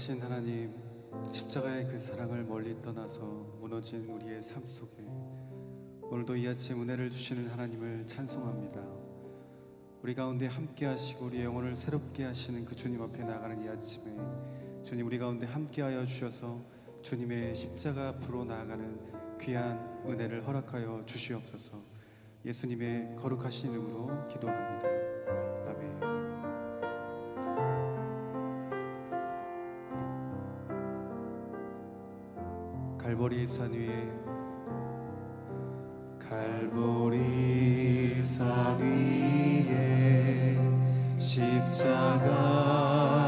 살아계신 0.00 0.22
하나님, 0.22 0.74
십자가의 1.30 1.86
그 1.86 2.00
사랑을 2.00 2.42
멀리 2.42 2.80
떠나서 2.80 3.20
무너진 3.60 4.08
우리의 4.08 4.42
삶 4.42 4.66
속에 4.66 5.04
오늘도 6.00 6.36
이 6.36 6.48
아침 6.48 6.80
은혜를 6.80 7.10
주시는 7.10 7.48
하나님을 7.48 8.06
찬송합니다. 8.06 8.80
우리 10.02 10.14
가운데 10.14 10.46
함께 10.46 10.86
하시고 10.86 11.26
우리 11.26 11.44
영혼을 11.44 11.76
새롭게 11.76 12.24
하시는 12.24 12.64
그 12.64 12.74
주님 12.74 13.02
앞에 13.02 13.24
나가는 13.24 13.62
이 13.62 13.68
아침에 13.68 14.16
주님 14.84 15.06
우리 15.06 15.18
가운데 15.18 15.46
함께 15.46 15.82
하여 15.82 16.06
주셔서 16.06 16.64
주님의 17.02 17.54
십자가 17.54 18.08
앞으로 18.08 18.44
나아가는 18.44 19.38
귀한 19.38 20.02
은혜를 20.06 20.46
허락하여 20.46 21.02
주시옵소서. 21.04 21.78
예수님의 22.46 23.16
거룩하신 23.16 23.72
이름으로 23.72 24.28
기도합니다. 24.28 25.59
갈보리 33.10 33.44
산 33.44 33.72
위에. 33.72 34.08
갈보리 36.16 37.18
산 38.22 38.78
위에 38.78 40.56
십자가 41.18 42.28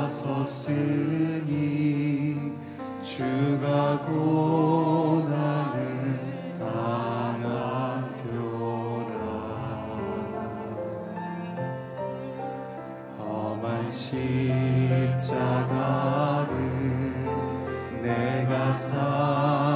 섰으니 0.09 1.49
주가 3.03 3.99
고난을 4.07 5.75
당한 6.61 8.15
표라. 8.19 9.11
험한 13.19 13.91
십자가를 13.91 15.43
내가 18.01 18.73
사 18.73 19.72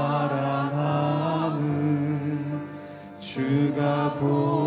주 4.15 4.66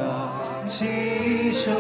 지셨도 0.67 1.77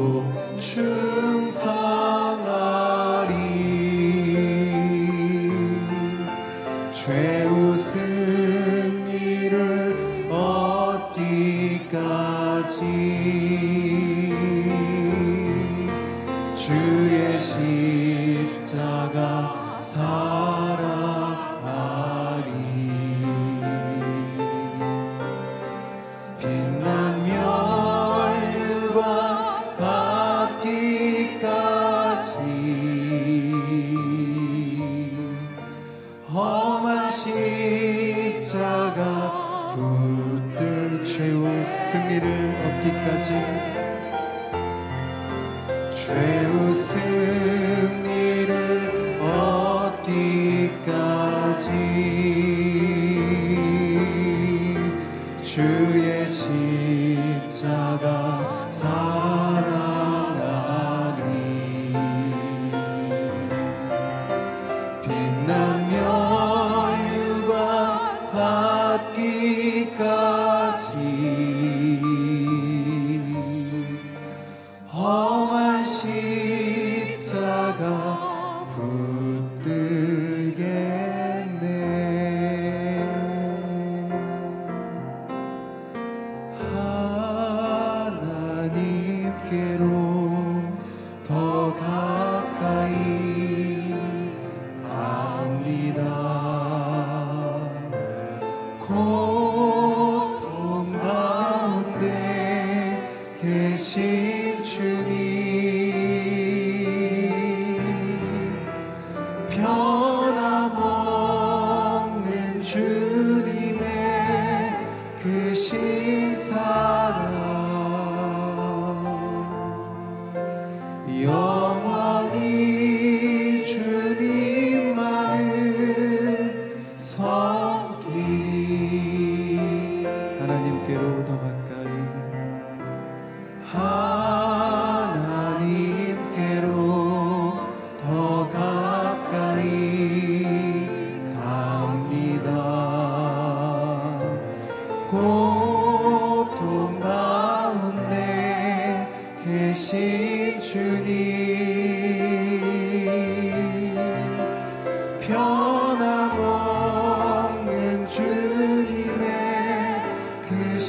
충 0.58 1.11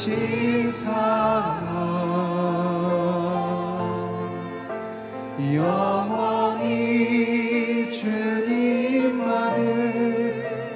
그 0.04 0.10
신사랑 0.10 1.64
영원히 5.56 6.70
주님만을 7.90 9.64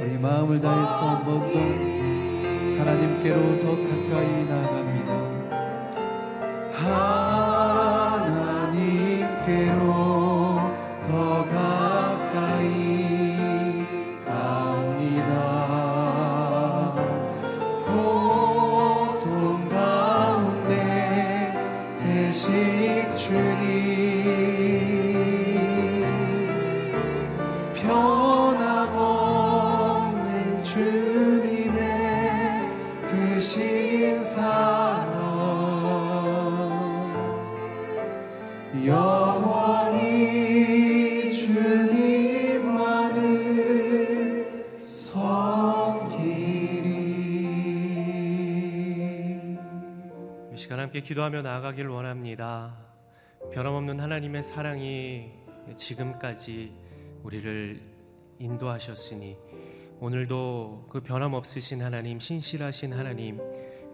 우리 0.02 0.18
마음을 0.18 0.62
다해서 0.62 1.06
한 1.06 1.26
번 1.26 1.52
더 1.52 1.60
하나님께로 2.80 3.60
더 3.60 3.76
가까이 3.76 4.46
나갑니다 4.46 5.12
기도하며 51.08 51.42
나아가길 51.42 51.88
원합니다. 51.88 52.76
변함없는 53.54 53.98
하나님의 53.98 54.44
사랑이 54.44 55.32
지금까지 55.74 56.74
우리를 57.24 57.80
인도하셨으니 58.40 59.38
오늘도 60.02 60.88
그 60.90 61.00
변함없으신 61.00 61.82
하나님, 61.82 62.20
신실하신 62.20 62.92
하나님, 62.92 63.40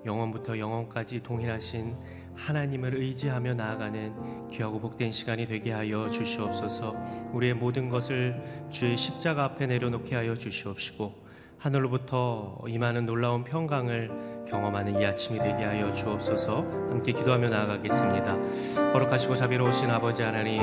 영원부터 0.03 0.57
영원까지 0.57 1.21
동일하신 1.21 1.95
하나님을 2.33 2.95
의지하며 2.95 3.53
나아가는 3.53 4.49
귀하고 4.49 4.79
복된 4.79 5.11
시간이 5.11 5.45
되게 5.45 5.71
하여 5.71 6.09
주시옵소서. 6.09 6.95
우리의 7.31 7.53
모든 7.53 7.89
것을 7.89 8.43
주의 8.71 8.97
십자가 8.97 9.43
앞에 9.43 9.67
내려놓게 9.67 10.15
하여 10.15 10.35
주시옵시고 10.35 11.13
하늘로부터 11.59 12.57
임하는 12.67 13.05
놀라운 13.05 13.43
평강을 13.43 14.32
경험하는 14.53 15.01
이 15.01 15.05
아침이 15.05 15.39
되게 15.39 15.63
하여 15.65 15.91
주옵소서. 15.93 16.63
함께 16.91 17.11
기도하며 17.11 17.49
나아가겠습니다. 17.49 18.37
거룩하시고 18.93 19.35
자비로우신 19.35 19.89
아버지 19.89 20.21
하나님 20.21 20.61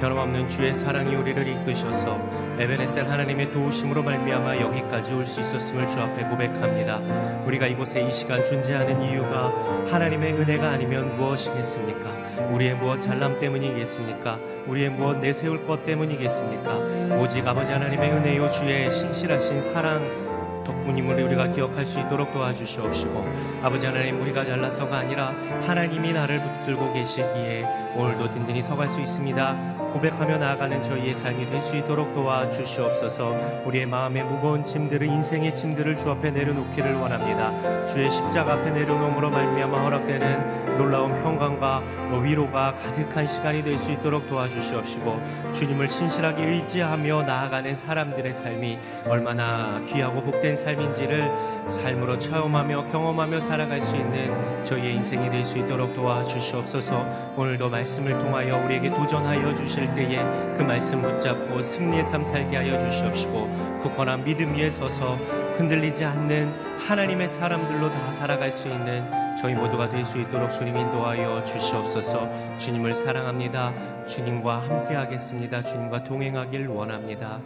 변함없는 0.00 0.46
주의 0.46 0.72
사랑이 0.72 1.14
우리를 1.16 1.48
이끄셔서 1.48 2.18
에베네셀 2.60 3.10
하나님의 3.10 3.52
도우심으로 3.52 4.02
말미암아 4.02 4.60
여기까지 4.60 5.12
올 5.12 5.26
수 5.26 5.40
있었음을 5.40 5.88
주 5.88 5.98
앞에 5.98 6.22
고백합니다. 6.28 6.98
우리가 7.46 7.66
이곳에 7.66 8.00
이 8.02 8.12
시간 8.12 8.38
존재하는 8.46 9.02
이유가 9.02 9.52
하나님의 9.90 10.34
은혜가 10.34 10.70
아니면 10.70 11.16
무엇이겠습니까? 11.16 12.08
우리의 12.52 12.74
무엇 12.76 13.02
잘남 13.02 13.40
때문이겠습니까? 13.40 14.38
우리의 14.68 14.90
무엇 14.90 15.18
내세울 15.18 15.66
것 15.66 15.84
때문이겠습니까? 15.84 16.76
오직 17.20 17.44
아버지 17.46 17.72
하나님의 17.72 18.12
은혜요 18.12 18.50
주의 18.52 18.88
신실하신 18.88 19.62
사랑 19.62 20.25
덕분임을 20.66 21.22
우리가 21.22 21.48
기억할 21.48 21.86
수 21.86 22.00
있도록 22.00 22.32
도와주시옵시고 22.32 23.24
아버지 23.62 23.86
하나님 23.86 24.20
우리가 24.20 24.44
잘나서가 24.44 24.98
아니라 24.98 25.32
하나님이 25.66 26.12
나를 26.12 26.42
붙들고 26.42 26.92
계시기에 26.92 27.64
오늘도 27.96 28.30
든든히 28.30 28.60
서갈 28.60 28.90
수 28.90 29.00
있습니다 29.00 29.85
고백하며 29.96 30.36
나아가는 30.38 30.82
저희의 30.82 31.14
삶이 31.14 31.48
될 31.48 31.62
수 31.62 31.74
있도록 31.74 32.12
도와주시옵소서. 32.14 33.62
우리의 33.64 33.86
마음의 33.86 34.24
무거운 34.24 34.62
짐들을 34.62 35.06
인생의 35.06 35.54
짐들을 35.54 35.96
주 35.96 36.10
앞에 36.10 36.30
내려놓기를 36.32 36.94
원합니다. 36.96 37.86
주의 37.86 38.10
십자가 38.10 38.54
앞에 38.54 38.72
내려놓음으로 38.72 39.30
말미암아 39.30 39.84
허락되는 39.84 40.76
놀라운 40.76 41.10
평강과 41.22 41.82
위로가 42.22 42.74
가득한 42.74 43.26
시간이 43.26 43.62
될 43.62 43.78
수 43.78 43.92
있도록 43.92 44.28
도와주시옵시고 44.28 45.52
주님을 45.54 45.88
신실하게 45.88 46.44
의지하며 46.44 47.22
나아가는 47.22 47.74
사람들의 47.74 48.34
삶이 48.34 48.78
얼마나 49.06 49.80
귀하고 49.88 50.22
복된 50.22 50.56
삶인지를 50.56 51.30
삶으로 51.68 52.18
체험하며 52.18 52.86
경험하며 52.86 53.40
살아갈 53.40 53.80
수 53.80 53.96
있는 53.96 54.64
저희의 54.64 54.94
인생이 54.96 55.30
될 55.30 55.44
수 55.44 55.58
있도록 55.58 55.94
도와주시옵소서. 55.94 57.34
오늘도 57.36 57.68
말씀을 57.70 58.18
통하여 58.18 58.62
우리에게 58.64 58.90
도전하여 58.90 59.54
주실 59.54 59.85
때에 59.94 60.18
그 60.56 60.62
말씀 60.62 61.02
붙잡고 61.02 61.62
승리의 61.62 62.04
삶 62.04 62.24
살게 62.24 62.56
하여 62.56 62.78
주시옵시고 62.90 63.80
굳건한 63.82 64.24
믿음 64.24 64.54
위에 64.54 64.70
서서 64.70 65.16
흔들리지 65.56 66.04
않는 66.04 66.48
하나님의 66.86 67.28
사람들로 67.28 67.90
다 67.90 68.12
살아갈 68.12 68.52
수 68.52 68.68
있는 68.68 69.04
저희 69.36 69.54
모두가 69.54 69.88
될 69.88 70.04
수 70.04 70.18
있도록 70.20 70.50
주님 70.52 70.76
인도하여 70.76 71.44
주시옵소서. 71.44 72.58
주님을 72.58 72.94
사랑합니다. 72.94 74.06
주님과 74.06 74.62
함께 74.62 74.94
하겠습니다. 74.94 75.62
주님과 75.62 76.04
동행하길 76.04 76.68
원합니다. 76.68 77.40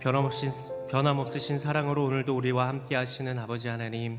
변함없인, 0.00 0.50
변함없으신 0.90 1.58
사랑으로 1.58 2.04
오늘도 2.04 2.36
우리와 2.36 2.68
함께 2.68 2.96
하시는 2.96 3.38
아버지 3.38 3.68
하나님 3.68 4.18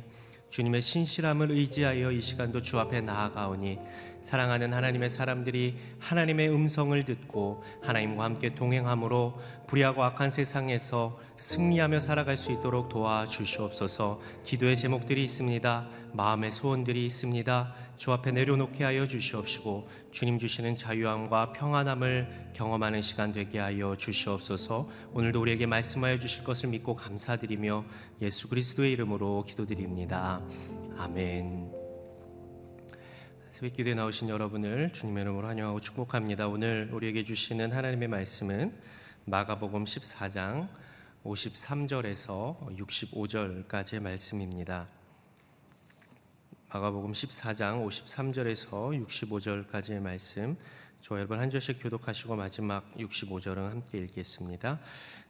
주님의 0.50 0.82
신실함을 0.82 1.52
의지하여 1.52 2.12
이 2.12 2.22
시간도 2.22 2.62
주 2.62 2.80
앞에 2.80 3.02
나아가오니 3.02 3.80
사랑하는 4.26 4.74
하나님의 4.74 5.12
사람들이 5.12 5.78
하나님의 6.00 6.50
음성을 6.50 7.06
듣고 7.06 7.64
하나님과 7.84 8.24
함께 8.24 8.56
동행함으로 8.56 9.40
불의하고 9.68 10.04
악한 10.04 10.32
세상에서 10.32 11.20
승리하며 11.38 12.00
살아갈 12.00 12.36
수 12.36 12.52
있도록 12.52 12.90
도와주시옵소서 12.90 14.20
기도의 14.44 14.78
제목들이 14.78 15.24
있습니다. 15.24 15.88
마음의 16.14 16.52
소원들이 16.52 17.06
있습니다. 17.06 17.76
주 17.98 18.12
앞에 18.14 18.32
내려놓게 18.32 18.84
하여 18.84 19.08
주시옵시고 19.08 19.88
주님 20.12 20.40
주시는 20.40 20.76
자유함과 20.76 21.54
평안함을 21.54 22.54
경험하는 22.54 23.04
시간 23.04 23.32
되게 23.32 23.60
하여 23.60 23.96
주시옵소서 23.96 24.90
오늘도 25.14 25.40
우리에게 25.40 25.68
말씀하여 25.68 26.18
주실 26.18 26.44
것을 26.44 26.70
믿고 26.70 26.96
감사드리며 26.96 27.86
예수 28.24 28.48
그리스도의 28.48 28.92
이름으로 28.94 29.44
기도드립니다. 29.44 30.42
아멘. 30.98 31.85
새벽 33.56 33.78
기도에 33.78 33.94
나오신 33.94 34.28
여러분을 34.28 34.92
주님의 34.92 35.22
이름으로 35.22 35.48
환영하고 35.48 35.80
축복합니다. 35.80 36.50
오늘 36.50 36.90
우리에게 36.92 37.24
주시는 37.24 37.72
하나님의 37.72 38.10
말씀은 38.10 38.78
마가복음 39.24 39.86
14장 39.86 40.68
53절에서 41.24 42.78
65절까지의 42.78 44.02
말씀입니다. 44.02 44.90
마가복음 46.68 47.14
14장 47.14 47.88
53절에서 47.88 49.08
65절까지의 49.08 50.02
말씀 50.02 50.58
저 51.00 51.16
여러분 51.16 51.40
한 51.40 51.50
절씩 51.50 51.82
교독하시고 51.82 52.36
마지막 52.36 52.92
65절은 52.96 53.70
함께 53.70 54.00
읽겠습니다. 54.00 54.82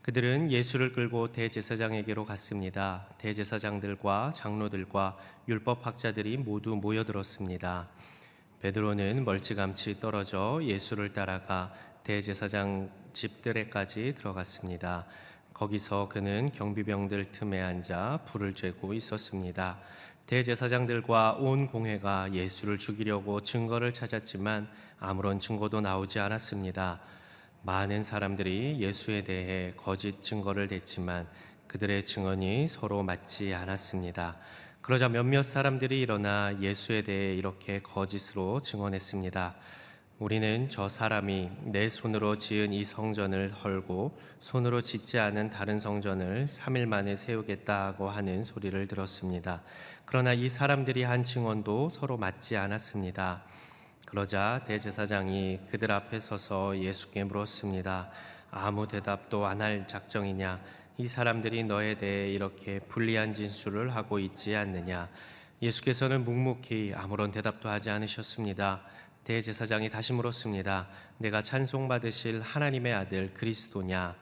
그들은 0.01 0.51
예수를 0.51 0.93
끌고 0.93 1.31
대제사장에게로 1.31 2.25
갔습니다. 2.25 3.07
대제사장들과 3.19 4.31
장로들과 4.33 5.15
율법 5.47 5.85
학자들이 5.85 6.37
모두 6.37 6.75
모여들었습니다. 6.75 7.87
베드로는 8.65 9.25
멀찌감치 9.25 9.99
떨어져 9.99 10.59
예수를 10.63 11.13
따라가 11.13 11.69
대제사장 12.01 12.89
집들에까지 13.13 14.15
들어갔습니다. 14.17 15.05
거기서 15.53 16.09
그는 16.09 16.51
경비병들 16.51 17.31
틈에 17.31 17.61
앉아 17.61 18.21
불을 18.25 18.55
쬐고 18.55 18.95
있었습니다. 18.95 19.79
대제사장들과 20.25 21.33
온 21.33 21.67
공회가 21.67 22.33
예수를 22.33 22.79
죽이려고 22.79 23.39
증거를 23.41 23.93
찾았지만 23.93 24.71
아무런 24.99 25.37
증거도 25.37 25.81
나오지 25.81 26.17
않았습니다. 26.19 27.01
많은 27.61 28.01
사람들이 28.01 28.79
예수에 28.79 29.23
대해 29.23 29.73
거짓 29.77 30.23
증거를 30.23 30.69
댔지만 30.69 31.27
그들의 31.67 32.03
증언이 32.03 32.67
서로 32.67 33.03
맞지 33.03 33.53
않았습니다. 33.53 34.37
그러자 34.85 35.09
몇몇 35.09 35.41
사람들이 35.41 35.99
일어나 35.99 36.55
예수에 36.61 37.01
대해 37.01 37.33
이렇게 37.33 37.79
거짓으로 37.79 38.59
증언했습니다. 38.59 39.55
우리는 40.19 40.69
저 40.69 40.87
사람이 40.87 41.49
내 41.63 41.89
손으로 41.89 42.37
지은 42.37 42.71
이 42.71 42.83
성전을 42.83 43.51
헐고 43.63 44.15
손으로 44.39 44.81
짓지 44.81 45.17
않은 45.17 45.49
다른 45.49 45.79
성전을 45.79 46.45
3일 46.45 46.85
만에 46.85 47.15
세우겠다고 47.15 48.11
하는 48.11 48.43
소리를 48.43 48.87
들었습니다. 48.87 49.63
그러나 50.05 50.33
이 50.33 50.47
사람들이 50.49 51.01
한 51.01 51.23
증언도 51.23 51.89
서로 51.89 52.17
맞지 52.17 52.55
않았습니다. 52.55 53.41
그러자 54.05 54.65
대제사장이 54.67 55.61
그들 55.71 55.91
앞에 55.91 56.19
서서 56.19 56.77
예수께 56.77 57.23
물었습니다. 57.23 58.11
아무 58.51 58.87
대답도 58.87 59.47
안 59.47 59.61
할 59.61 59.87
작정이냐? 59.87 60.61
이 60.97 61.07
사람들이 61.07 61.65
너에 61.65 61.95
대해 61.95 62.31
이렇게 62.31 62.79
불리한 62.79 63.33
진술을 63.33 63.93
하고 63.93 64.17
있지 64.17 64.55
않느냐? 64.55 65.09
예수께서는 65.61 66.23
묵묵히 66.23 66.93
아무런 66.95 67.31
대답도 67.31 67.67
하지 67.67 67.89
않으셨습니다. 67.89 68.81
대제사장이 69.25 69.89
다시 69.89 70.13
물었습니다. 70.13 70.87
내가 71.17 71.41
찬송받으실 71.41 72.39
하나님의 72.41 72.93
아들 72.93 73.33
그리스도냐? 73.33 74.15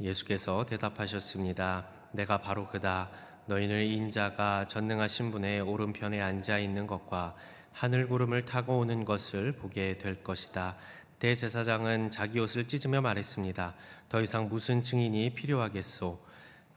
예수께서 0.00 0.64
대답하셨습니다. 0.64 1.88
내가 2.12 2.38
바로 2.38 2.68
그다. 2.68 3.10
너희는 3.46 3.84
인자가 3.84 4.68
전능하신 4.68 5.32
분의 5.32 5.62
오른편에 5.62 6.20
앉아 6.20 6.60
있는 6.60 6.86
것과 6.86 7.34
하늘 7.72 8.06
구름을 8.06 8.44
타고 8.44 8.78
오는 8.78 9.04
것을 9.04 9.52
보게 9.52 9.98
될 9.98 10.22
것이다. 10.22 10.76
대제사장은 11.22 12.10
자기 12.10 12.40
옷을 12.40 12.66
찢으며 12.66 13.00
말했습니다. 13.00 13.74
더 14.08 14.20
이상 14.20 14.48
무슨 14.48 14.82
증인이 14.82 15.34
필요하겠소? 15.34 16.18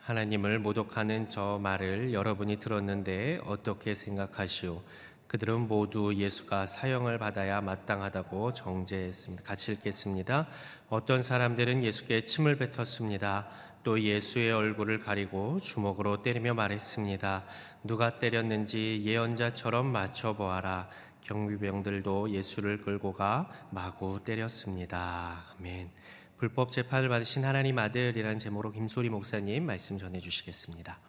하나님을 0.02 0.60
모독하는 0.60 1.32
저 1.32 1.60
말을 1.60 2.14
여러분이 2.14 2.58
들었는데 2.58 3.40
어떻게 3.44 3.96
생각하시오? 3.96 4.84
그들은 5.26 5.62
모두 5.62 6.14
예수가 6.14 6.68
사형을 6.68 7.18
받아야 7.18 7.60
마땅하다고 7.60 8.54
정죄했습니다. 8.54 9.44
같이 9.44 9.72
읽겠습니다. 9.72 10.48
어떤 10.90 11.24
사람들은 11.24 11.82
예수께 11.82 12.24
침을 12.26 12.60
뱉었습니다. 12.60 13.48
또 13.84 14.00
예수의 14.00 14.52
얼굴을 14.52 15.00
가리고 15.00 15.60
주먹으로 15.60 16.22
때리며 16.22 16.54
말했습니다. 16.54 17.46
누가 17.84 18.20
때렸는지 18.20 19.02
예언자처럼 19.06 19.88
맞춰보아라. 19.88 20.88
경비병들도 21.26 22.30
예수를 22.32 22.82
끌고 22.82 23.14
가 23.14 23.50
마구 23.72 24.24
때렸습니다. 24.24 25.44
아멘. 25.58 25.92
불법 26.38 26.72
재판을 26.72 27.10
받으신 27.10 27.44
하나님 27.46 27.80
아들이라는 27.80 28.40
제목으로 28.40 28.72
김소리 28.72 29.10
목사님 29.10 29.66
말씀 29.66 29.98
전해 29.98 30.20
주시겠습니다. 30.20 31.00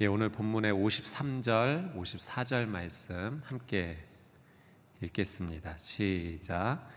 예, 0.00 0.06
오늘 0.06 0.30
본문의 0.30 0.72
53절, 0.72 1.96
54절 1.96 2.66
말씀 2.66 3.40
함께 3.44 3.96
읽겠습니다. 5.00 5.76
시작. 5.78 6.88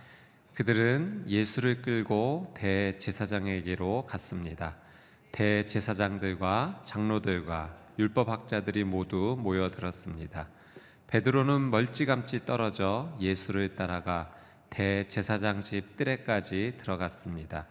그들은 0.54 1.26
예수를 1.28 1.82
끌고 1.82 2.54
대제사장에게로 2.58 4.06
갔습니다. 4.08 4.78
대제사장들과 5.32 6.82
장로들과 6.84 7.85
율법학자들이 7.98 8.84
모두 8.84 9.38
모여들었습니다. 9.40 10.48
베드로는 11.08 11.70
멀찌감치 11.70 12.46
떨어져 12.46 13.16
예수를 13.20 13.76
따라가 13.76 14.34
대제사장 14.70 15.62
집 15.62 15.96
뜰에까지 15.96 16.76
들어갔습니다. 16.78 17.68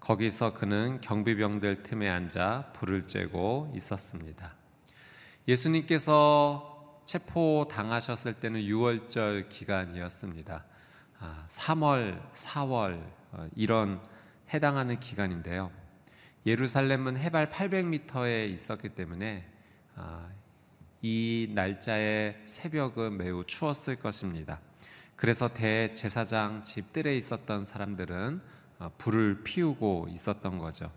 거기서 0.00 0.54
그는 0.54 1.00
경비병들 1.00 1.82
틈에 1.82 2.08
앉아 2.08 2.72
불을 2.74 3.06
쬐고 3.06 3.76
있었습니다. 3.76 4.54
예수님께서 5.46 7.02
체포 7.04 7.66
당하셨을 7.70 8.34
때는 8.34 8.60
6월절 8.60 9.48
기간이었습니다. 9.48 10.64
3월, 11.46 12.20
아, 12.20 12.32
4월 12.32 13.02
어, 13.32 13.48
이런 13.54 14.00
해당하는 14.52 14.98
기간인데요. 15.00 15.70
예루살렘은 16.46 17.16
해발 17.16 17.50
800m에 17.50 18.50
있었기 18.50 18.90
때문에 18.90 19.44
아, 19.46 19.57
이 21.02 21.48
날짜의 21.54 22.42
새벽은 22.44 23.16
매우 23.16 23.44
추웠을 23.44 23.96
것입니다. 23.96 24.60
그래서 25.16 25.48
대제사장 25.48 26.62
집들에 26.62 27.16
있었던 27.16 27.64
사람들은 27.64 28.40
어, 28.80 28.92
불을 28.98 29.42
피우고 29.42 30.06
있었던 30.10 30.58
거죠. 30.58 30.92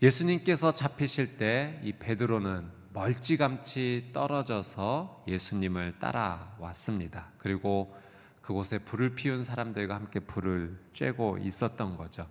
예수님께서 0.00 0.72
잡히실 0.74 1.36
때 1.36 1.80
이 1.82 1.92
베드로는 1.92 2.82
멀찌감치 2.92 4.10
떨어져서 4.12 5.24
예수님을 5.26 5.98
따라왔습니다. 5.98 7.32
그리고 7.38 7.96
그곳에 8.42 8.78
불을 8.78 9.14
피운 9.14 9.44
사람들과 9.44 9.94
함께 9.94 10.20
불을 10.20 10.78
쬐고 10.92 11.44
있었던 11.44 11.96
거죠. 11.96 12.28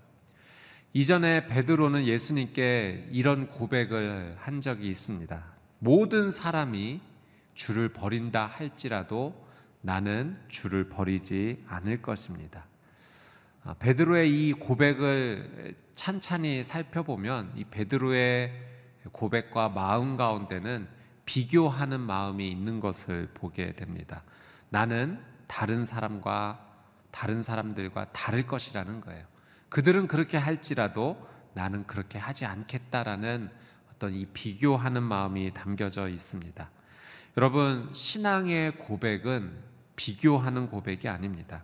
이전에 0.94 1.48
베드로는 1.48 2.06
예수님께 2.06 3.08
이런 3.12 3.48
고백을 3.48 4.36
한 4.38 4.62
적이 4.62 4.90
있습니다. 4.90 5.61
모든 5.84 6.30
사람이 6.30 7.02
주를 7.56 7.90
버린다 7.90 8.46
할지라도 8.46 9.34
나는 9.82 10.38
주를 10.48 10.88
버리지 10.88 11.66
않을 11.68 12.04
것입니다. 12.04 12.66
아, 13.64 13.74
베드로의 13.80 14.30
이 14.30 14.54
고백을 14.54 15.76
찬찬히 15.94 16.64
살펴보면 16.64 17.54
이 17.56 17.64
베드로의 17.64 18.54
고백과 19.12 19.70
마음 19.70 20.18
가운데는 20.18 20.88
비교하는 21.26 22.00
마음이 22.00 22.48
있는 22.48 22.80
것을 22.80 23.30
보게 23.34 23.74
됩니다. 23.74 24.22
나는 24.70 25.20
다른 25.48 25.84
사람과 25.84 26.64
다른 27.10 27.42
사람들과 27.42 28.12
다를 28.12 28.46
것이라는 28.46 29.02
거예요. 29.02 29.26
그들은 29.70 30.08
그렇게 30.08 30.38
할지라도 30.38 31.28
나는 31.56 31.88
그렇게 31.88 32.20
하지 32.20 32.46
않겠다라는 32.46 33.50
어떤 34.02 34.16
이 34.16 34.26
비교하는 34.26 35.04
마음이 35.04 35.52
담겨져 35.54 36.10
있습니다. 36.10 36.72
여러분, 37.38 37.88
신앙의 37.94 38.80
고백은 38.80 39.56
비교하는 39.96 40.72
고백이 40.72 41.08
아닙니다. 41.08 41.64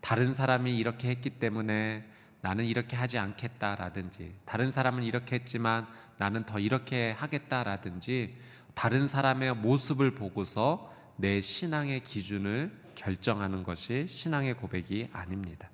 다른 0.00 0.34
사람이 0.34 0.76
이렇게 0.76 1.08
했기 1.08 1.30
때문에 1.30 2.04
나는 2.40 2.64
이렇게 2.64 2.96
하지 2.96 3.18
않겠다라든지 3.18 4.34
다른 4.44 4.72
사람은 4.72 5.04
이렇게 5.04 5.36
했지만 5.36 5.86
나는 6.18 6.44
더 6.44 6.58
이렇게 6.58 7.12
하겠다라든지 7.12 8.36
다른 8.74 9.06
사람의 9.06 9.54
모습을 9.54 10.16
보고서 10.16 10.92
내 11.18 11.40
신앙의 11.40 12.02
기준을 12.02 12.72
결정하는 12.96 13.62
것이 13.62 14.08
신앙의 14.08 14.54
고백이 14.54 15.10
아닙니다. 15.12 15.70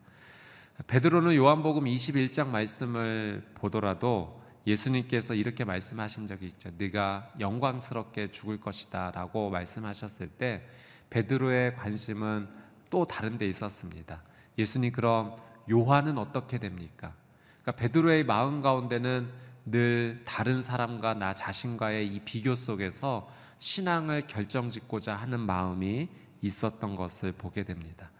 베드로는 0.89 1.35
요한복음 1.37 1.85
21장 1.85 2.49
말씀을 2.49 3.47
보더라도 3.55 4.45
예수님께서 4.67 5.35
이렇게 5.35 5.65
말씀하신 5.65 6.27
적이 6.27 6.47
있죠. 6.47 6.71
네가 6.77 7.35
영광스럽게 7.39 8.33
죽을 8.33 8.61
것이다라고 8.61 9.51
말씀하셨을 9.51 10.29
때 10.29 10.67
베드로의 11.11 11.77
관심은 11.77 12.49
또 12.91 13.05
다른 13.05 13.39
데 13.39 13.47
있었습니다. 13.47 14.23
예수님 14.59 14.93
그럼 14.93 15.37
요한은 15.71 16.19
어떻게 16.19 16.59
됩니까? 16.59 17.15
그러니까 17.63 17.73
베드로의 17.83 18.25
마음 18.25 18.63
가운데는 18.63 19.29
늘 19.67 20.23
다른 20.25 20.63
사람과 20.63 21.15
나 21.15 21.33
자신과의 21.33 22.07
이 22.07 22.21
비교 22.21 22.55
속에서 22.55 23.29
신앙을 23.59 24.27
결정짓고자 24.27 25.15
하는 25.15 25.41
마음이 25.41 26.09
있었던 26.43 26.95
것을 26.95 27.33
보게 27.33 27.65
됩니다. 27.65 28.11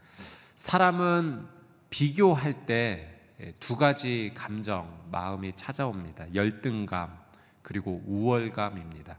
사람은 0.57 1.47
비교할 1.91 2.67
때 2.67 3.16
두 3.61 3.77
가지 3.77 4.33
감정, 4.35 5.05
마음이 5.11 5.53
찾아옵니다. 5.53 6.35
열등감, 6.35 7.19
그리고 7.63 8.03
우월감입니다. 8.07 9.19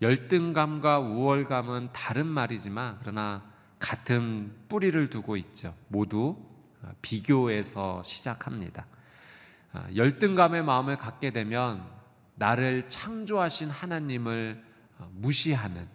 열등감과 0.00 1.00
우월감은 1.00 1.90
다른 1.92 2.26
말이지만, 2.26 2.98
그러나 3.00 3.42
같은 3.78 4.54
뿌리를 4.68 5.10
두고 5.10 5.36
있죠. 5.36 5.74
모두 5.88 6.36
비교에서 7.02 8.02
시작합니다. 8.02 8.86
아, 9.72 9.86
열등감의 9.94 10.64
마음을 10.64 10.96
갖게 10.96 11.30
되면 11.30 11.84
나를 12.36 12.86
창조하신 12.86 13.70
하나님을 13.70 14.64
어, 14.98 15.10
무시하는 15.12 15.88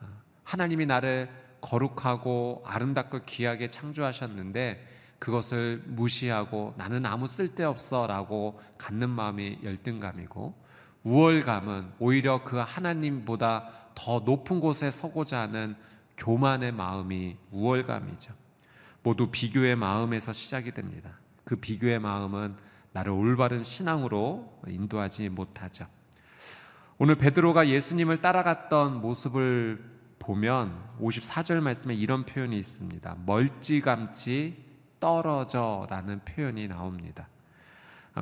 어, 0.00 0.06
하나님이 0.44 0.86
나를 0.86 1.28
거룩하고 1.60 2.62
아름답고 2.64 3.24
귀하게 3.24 3.70
창조하셨는데 3.70 4.86
그것을 5.18 5.82
무시하고 5.86 6.74
나는 6.76 7.04
아무 7.06 7.26
쓸데없어 7.26 8.06
라고 8.06 8.60
갖는 8.78 9.10
마음이 9.10 9.58
열등감이고 9.62 10.54
우월감은 11.02 11.92
오히려 11.98 12.42
그 12.44 12.56
하나님보다 12.58 13.68
더 13.94 14.20
높은 14.20 14.60
곳에 14.60 14.90
서고자 14.90 15.40
하는 15.40 15.76
교만의 16.16 16.72
마음이 16.72 17.36
우월감이죠. 17.50 18.34
모두 19.02 19.28
비교의 19.30 19.76
마음에서 19.76 20.32
시작이 20.32 20.72
됩니다. 20.72 21.18
그 21.44 21.56
비교의 21.56 21.98
마음은 21.98 22.56
나를 22.92 23.12
올바른 23.12 23.62
신앙으로 23.62 24.60
인도하지 24.66 25.28
못하죠. 25.28 25.86
오늘 26.98 27.14
베드로가 27.14 27.68
예수님을 27.68 28.20
따라갔던 28.20 29.00
모습을 29.00 29.82
보면 30.18 30.76
54절 31.00 31.60
말씀에 31.60 31.94
이런 31.94 32.26
표현이 32.26 32.58
있습니다. 32.58 33.16
멀찌감치 33.24 34.67
떨어져라는 35.00 36.20
표현이 36.24 36.68
나옵니다. 36.68 37.28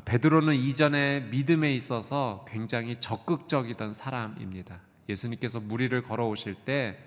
베드로는 0.04 0.54
이전에 0.54 1.21
믿음에 1.30 1.75
있어서 1.75 2.45
굉장히 2.49 2.97
적극적이던 2.97 3.95
사람입니다. 3.95 4.80
예수님께서 5.09 5.61
무리를 5.61 6.00
걸어오실 6.02 6.54
때 6.64 6.99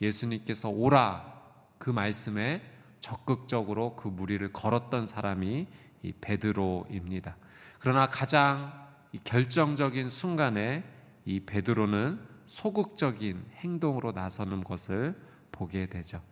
예수님께서 0.00 0.68
오라 0.68 1.34
그 1.78 1.90
말씀에 1.90 2.62
적극적으로 3.00 3.96
그 3.96 4.08
무리를 4.08 4.52
걸었던 4.52 5.06
사람이 5.06 5.66
이 6.02 6.12
베드로입니다. 6.20 7.36
그러나 7.80 8.08
가장 8.08 8.72
결정적인 9.24 10.10
순간에 10.10 10.84
이 11.24 11.40
베드로는 11.40 12.20
소극적인 12.46 13.44
행동으로 13.56 14.12
나서는 14.12 14.64
것을 14.64 15.20
보게 15.52 15.86
되죠. 15.86 16.22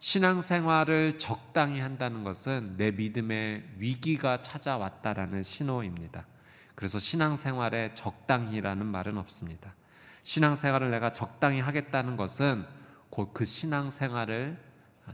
신앙생활을 0.00 1.18
적당히 1.18 1.80
한다는 1.80 2.24
것은 2.24 2.74
내 2.76 2.90
믿음의 2.90 3.62
위기가 3.76 4.42
찾아왔다라는 4.42 5.42
신호입니다. 5.42 6.26
그래서 6.74 6.98
신앙생활에 6.98 7.92
적당히라는 7.92 8.86
말은 8.86 9.18
없습니다. 9.18 9.74
신앙생활을 10.22 10.90
내가 10.90 11.12
적당히 11.12 11.60
하겠다는 11.60 12.16
것은 12.16 12.64
곧 13.10 13.34
그 13.34 13.44
신앙생활을 13.44 14.58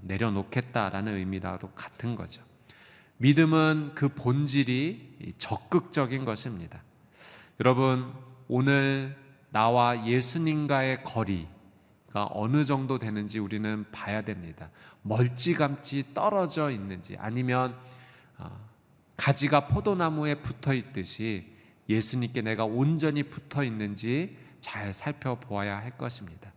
내려놓겠다라는 0.03 1.17
의미라도 1.17 1.71
같은 1.71 2.15
거죠. 2.15 2.43
믿음은 3.17 3.93
그 3.95 4.11
본질이 4.11 5.35
적극적인 5.39 6.25
것입니다. 6.25 6.83
여러분, 7.61 8.13
오늘 8.47 9.17
나와 9.51 10.07
예수님과의 10.07 11.03
거리 11.03 11.49
가 12.17 12.31
어느 12.33 12.65
정도 12.65 12.99
되는지 12.99 13.39
우리는 13.39 13.85
봐야 13.93 14.23
됩니다. 14.23 14.71
멀찌감치 15.03 16.15
떨어져 16.15 16.71
있는지 16.71 17.15
아니면 17.19 17.77
어, 18.39 18.59
가지가 19.19 19.69
포도나무에 19.69 20.37
붙어 20.37 20.73
있듯이 20.73 21.53
예수님께 21.91 22.41
내가 22.41 22.65
온전히 22.65 23.23
붙어 23.23 23.63
있는지 23.63 24.35
잘 24.63 24.95
살펴보아야 24.95 25.77
할 25.77 25.99
것입니다. 25.99 26.51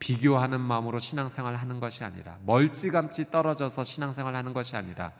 비교하는 0.00 0.60
마음으로 0.60 0.98
신앙생활 0.98 1.54
하는 1.54 1.78
것이 1.78 2.02
아니라 2.02 2.36
멀찌감치 2.44 3.30
떨어져서 3.30 3.84
신앙생활 3.84 4.34
하는 4.34 4.52
것이 4.52 4.74
아니라 4.76 5.12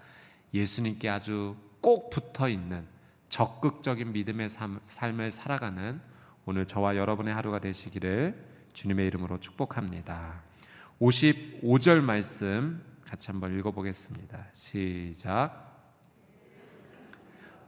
예수님께 0.52 1.08
아주 1.08 1.54
꼭 1.80 2.10
붙어 2.10 2.48
있는 2.48 2.84
적극적인 3.28 4.10
믿음의 4.10 4.48
삶, 4.48 4.80
삶을 4.88 5.30
살아가는 5.30 6.00
오늘 6.46 6.66
저와 6.66 6.96
여러분의 6.96 7.32
하루가 7.32 7.60
되시기를 7.60 8.53
주님의 8.74 9.06
이름으로 9.06 9.38
축복합니다. 9.38 10.42
55절 11.00 12.00
말씀 12.00 12.84
같이 13.06 13.30
한번 13.30 13.56
읽어보겠습니다. 13.58 14.46
시작. 14.52 15.64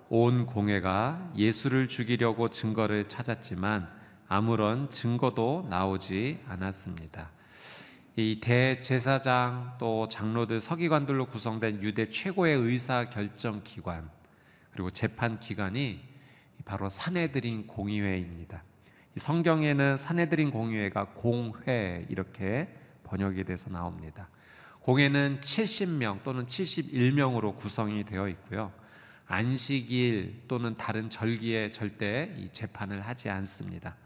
온 0.09 0.47
공회가 0.47 1.33
예수를 1.37 1.89
죽이려고 1.89 2.51
증거를 2.51 3.07
찾았지만 3.07 3.89
아무런 4.29 4.91
증거도 4.91 5.67
나오지 5.71 6.41
않았습니다. 6.49 7.31
이 8.17 8.41
대제사장 8.41 9.77
또 9.79 10.09
장로들 10.09 10.61
서기관들로 10.61 11.27
구성된 11.27 11.83
유대 11.83 12.09
최고의 12.09 12.57
의사 12.57 13.05
결정 13.05 13.63
기관 13.63 14.11
그리고 14.73 14.91
재판 14.91 15.39
기관이 15.39 16.01
바로 16.65 16.89
사내들인 16.89 17.69
공의회입니다. 17.69 18.66
성경에는 19.17 19.97
사내들인 19.97 20.51
공의회가 20.51 21.07
공회 21.15 22.05
이렇게 22.09 22.69
번역이 23.05 23.45
돼서 23.45 23.71
나옵니다. 23.71 24.29
공회는 24.81 25.41
70명 25.41 26.23
또는 26.23 26.47
71명으로 26.47 27.57
구성이 27.57 28.05
되어 28.05 28.29
있고요. 28.29 28.73
안식일 29.27 30.45
또는 30.47 30.77
다른 30.77 31.11
절기에 31.11 31.71
절대 31.71 32.33
이 32.37 32.49
재판을 32.51 33.01
하지 33.01 33.29
않습니다. 33.29 33.97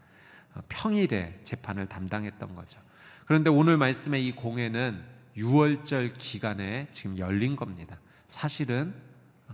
평일에 0.69 1.39
재판을 1.43 1.85
담당했던 1.85 2.55
거죠. 2.55 2.79
그런데 3.25 3.49
오늘 3.49 3.77
말씀의 3.77 4.27
이 4.27 4.31
공회는 4.31 5.03
6월절 5.37 6.13
기간에 6.17 6.87
지금 6.91 7.17
열린 7.17 7.55
겁니다. 7.55 7.99
사실은 8.27 8.93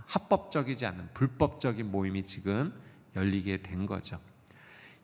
합법적이지 0.06 0.86
않은 0.86 1.10
불법적인 1.14 1.90
모임이 1.90 2.24
지금 2.24 2.72
열리게 3.14 3.58
된 3.58 3.86
거죠. 3.86 4.18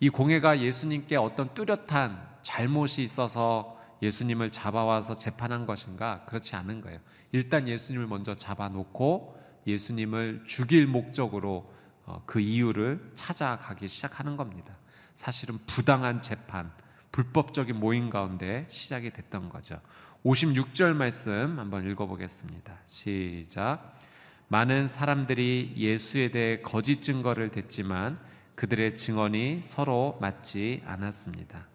이 0.01 0.09
공회가 0.09 0.59
예수님께 0.61 1.17
어떤 1.17 1.55
뚜렷한 1.55 2.35
잘못이 2.43 3.03
있어서 3.03 3.81
예수님을 4.03 4.51
잡아와서 4.51 5.17
재판한 5.17 5.67
것인가? 5.67 6.25
그렇지 6.27 6.57
않은 6.57 6.81
거예요. 6.83 6.99
일단 7.33 7.69
예수님을 7.69 8.07
먼저 8.07 8.35
잡아놓고 8.35 9.41
예수님을 9.67 10.45
죽일 10.47 10.87
목적으로 10.87 11.73
어, 12.05 12.23
그 12.27 12.39
이유를 12.39 13.13
찾아가기 13.15 13.89
시작하는 13.89 14.37
겁니다. 14.37 14.77
사실은 15.15 15.59
부당한 15.65 16.21
재판, 16.21 16.71
불법적인 17.13 17.79
모임 17.79 18.11
가운데 18.11 18.67
시작이 18.69 19.11
됐던 19.11 19.49
거죠. 19.49 19.81
56절 20.25 20.95
말씀 20.95 21.59
한번 21.59 21.89
읽어보겠습니다. 21.89 22.79
시작. 22.87 23.95
많은 24.49 24.89
사람들이 24.89 25.75
예수에 25.77 26.31
대해 26.31 26.61
거짓 26.61 27.03
증거를 27.03 27.51
댔지만 27.51 28.19
그들의 28.55 28.97
증언이 28.97 29.61
서로 29.63 30.17
맞지 30.21 30.83
않았습니다. 30.87 31.67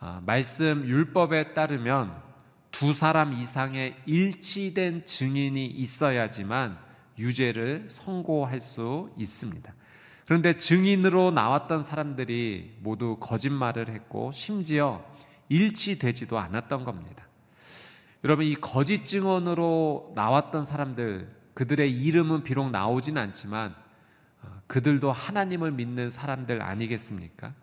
아, 0.00 0.22
말씀 0.24 0.86
율법에 0.86 1.54
따르면 1.54 2.22
두 2.70 2.92
사람 2.92 3.32
이상의 3.32 3.96
일치된 4.06 5.04
증인이 5.04 5.66
있어야지만 5.66 6.78
유죄를 7.18 7.86
선고할 7.88 8.60
수 8.60 9.10
있습니다. 9.16 9.74
그런데 10.26 10.56
증인으로 10.56 11.30
나왔던 11.30 11.82
사람들이 11.82 12.76
모두 12.80 13.16
거짓말을 13.18 13.88
했고 13.88 14.30
심지어 14.32 15.04
일치되지도 15.48 16.38
않았던 16.38 16.84
겁니다. 16.84 17.26
여러분 18.24 18.44
이 18.44 18.54
거짓 18.54 19.06
증언으로 19.06 20.12
나왔던 20.14 20.64
사람들 20.64 21.34
그들의 21.54 21.90
이름은 21.90 22.42
비록 22.44 22.70
나오진 22.70 23.16
않지만 23.16 23.70
어, 23.70 23.87
그들도 24.66 25.10
하나님을 25.12 25.72
믿는 25.72 26.10
사람들 26.10 26.62
아니겠습니까? 26.62 27.54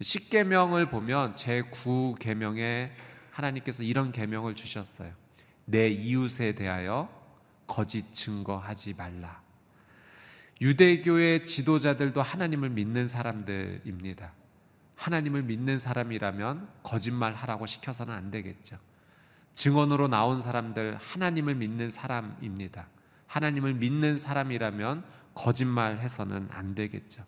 십계명을 0.00 0.90
보면 0.90 1.34
제 1.36 1.62
9계명에 1.62 2.90
하나님께서 3.30 3.82
이런 3.82 4.12
계명을 4.12 4.54
주셨어요. 4.54 5.12
내 5.64 5.88
이웃에 5.88 6.54
대하여 6.54 7.08
거짓 7.66 8.12
증거하지 8.12 8.94
말라. 8.94 9.42
유대교의 10.60 11.44
지도자들도 11.44 12.22
하나님을 12.22 12.70
믿는 12.70 13.08
사람들입니다. 13.08 14.32
하나님을 14.94 15.42
믿는 15.42 15.78
사람이라면 15.78 16.68
거짓말 16.82 17.34
하라고 17.34 17.66
시켜서는 17.66 18.14
안 18.14 18.30
되겠죠. 18.30 18.78
증언으로 19.52 20.08
나온 20.08 20.40
사람들 20.40 20.96
하나님을 21.00 21.54
믿는 21.54 21.90
사람입니다. 21.90 22.88
하나님을 23.26 23.74
믿는 23.74 24.18
사람이라면 24.18 25.04
거짓말 25.34 25.98
해서는 25.98 26.48
안 26.50 26.74
되겠죠. 26.74 27.24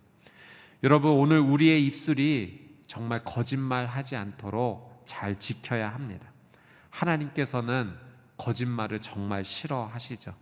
여러분 0.82 1.12
오늘 1.12 1.40
우리의 1.40 1.84
입술이 1.86 2.78
정말 2.86 3.22
거짓말 3.24 3.86
하지 3.86 4.16
않도록 4.16 5.02
잘 5.06 5.38
지켜야 5.38 5.92
합니다. 5.92 6.32
하나님께서는 6.90 7.94
거짓말을 8.36 9.00
정말 9.00 9.44
싫어하시죠. 9.44 10.34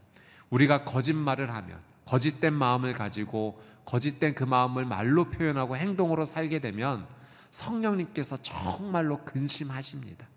우리가 0.50 0.84
거짓말을 0.84 1.52
하면 1.52 1.80
거짓된 2.04 2.52
마음을 2.52 2.92
가지고 2.92 3.60
거짓된 3.84 4.34
그 4.34 4.44
마음을 4.44 4.84
말로 4.84 5.28
표현하고 5.30 5.76
행동으로 5.76 6.24
살게 6.24 6.60
되면 6.60 7.06
성령님께서 7.50 8.38
정말로 8.42 9.24
근심하십니다. 9.24 10.28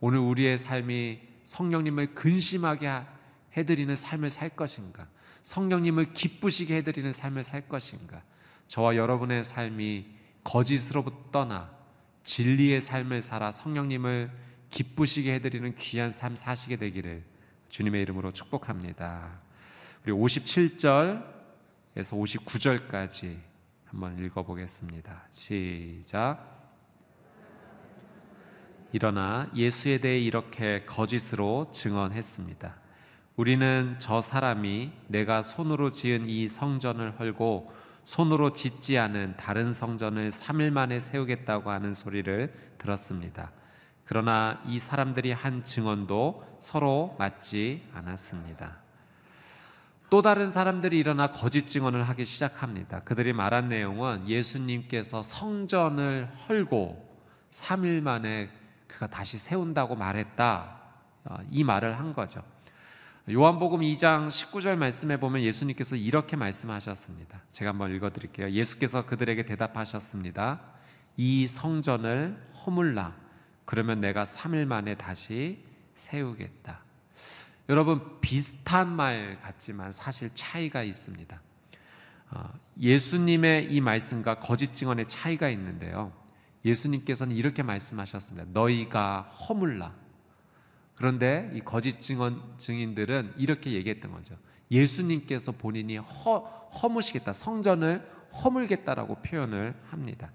오늘 0.00 0.18
우리의 0.18 0.58
삶이 0.58 1.20
성령님을 1.44 2.14
근심하게 2.14 2.88
해드리는 3.56 3.94
삶을 3.94 4.30
살 4.30 4.48
것인가? 4.50 5.08
성령님을 5.44 6.12
기쁘시게 6.12 6.76
해드리는 6.76 7.12
삶을 7.12 7.44
살 7.44 7.68
것인가? 7.68 8.22
저와 8.68 8.96
여러분의 8.96 9.44
삶이 9.44 10.06
거짓으로부터 10.44 11.30
떠나 11.30 11.70
진리의 12.22 12.80
삶을 12.80 13.22
살아 13.22 13.52
성령님을 13.52 14.30
기쁘시게 14.70 15.34
해드리는 15.34 15.74
귀한 15.74 16.10
삶 16.10 16.36
사시게 16.36 16.76
되기를 16.76 17.22
주님의 17.68 18.02
이름으로 18.02 18.32
축복합니다. 18.32 19.40
우리 20.04 20.12
57절에서 20.12 21.22
59절까지 21.94 23.38
한번 23.84 24.18
읽어보겠습니다. 24.24 25.26
시작. 25.30 26.52
일어나 28.92 29.50
예수에 29.54 29.98
대해 29.98 30.18
이렇게 30.18 30.84
거짓으로 30.84 31.70
증언했습니다. 31.72 32.81
우리는 33.36 33.96
저 33.98 34.20
사람이 34.20 34.92
내가 35.08 35.42
손으로 35.42 35.90
지은 35.90 36.26
이 36.26 36.48
성전을 36.48 37.18
헐고 37.18 37.72
손으로 38.04 38.52
짓지 38.52 38.98
않은 38.98 39.36
다른 39.38 39.72
성전을 39.72 40.30
3일 40.30 40.70
만에 40.70 41.00
세우겠다고 41.00 41.70
하는 41.70 41.94
소리를 41.94 42.52
들었습니다. 42.76 43.52
그러나 44.04 44.60
이 44.66 44.78
사람들이 44.78 45.32
한 45.32 45.64
증언도 45.64 46.58
서로 46.60 47.16
맞지 47.18 47.88
않았습니다. 47.94 48.82
또 50.10 50.20
다른 50.20 50.50
사람들이 50.50 50.98
일어나 50.98 51.28
거짓 51.28 51.66
증언을 51.66 52.02
하기 52.02 52.26
시작합니다. 52.26 53.00
그들이 53.00 53.32
말한 53.32 53.70
내용은 53.70 54.28
예수님께서 54.28 55.22
성전을 55.22 56.28
헐고 56.36 57.18
3일 57.50 58.02
만에 58.02 58.50
그가 58.86 59.06
다시 59.06 59.38
세운다고 59.38 59.96
말했다. 59.96 60.80
어, 61.24 61.36
이 61.50 61.64
말을 61.64 61.98
한 61.98 62.12
거죠. 62.12 62.42
요한복음 63.30 63.82
2장 63.82 64.26
19절 64.26 64.74
말씀에 64.74 65.16
보면 65.16 65.42
예수님께서 65.42 65.94
이렇게 65.94 66.34
말씀하셨습니다. 66.34 67.40
제가 67.52 67.70
한번 67.70 67.94
읽어 67.94 68.10
드릴게요. 68.10 68.50
예수께서 68.50 69.06
그들에게 69.06 69.44
대답하셨습니다. 69.44 70.60
이 71.16 71.46
성전을 71.46 72.36
허물라. 72.66 73.14
그러면 73.64 74.00
내가 74.00 74.24
3일 74.24 74.64
만에 74.64 74.96
다시 74.96 75.64
세우겠다. 75.94 76.80
여러분 77.68 78.20
비슷한 78.20 78.88
말 78.90 79.38
같지만 79.40 79.92
사실 79.92 80.30
차이가 80.34 80.82
있습니다. 80.82 81.40
어, 82.32 82.52
예수님의 82.80 83.72
이 83.72 83.80
말씀과 83.80 84.40
거짓 84.40 84.74
증언의 84.74 85.08
차이가 85.08 85.48
있는데요. 85.50 86.12
예수님께서는 86.64 87.36
이렇게 87.36 87.62
말씀하셨습니다. 87.62 88.48
너희가 88.52 89.20
허물라. 89.20 90.01
그런데 91.02 91.50
이 91.52 91.58
거짓 91.58 91.98
증언 91.98 92.40
증인들은 92.58 93.32
이렇게 93.36 93.72
얘기했던 93.72 94.12
거죠. 94.12 94.36
예수님께서 94.70 95.50
본인이 95.50 95.96
허, 95.96 96.38
허무시겠다, 96.80 97.32
성전을 97.32 98.08
허물겠다라고 98.32 99.16
표현을 99.16 99.74
합니다. 99.90 100.30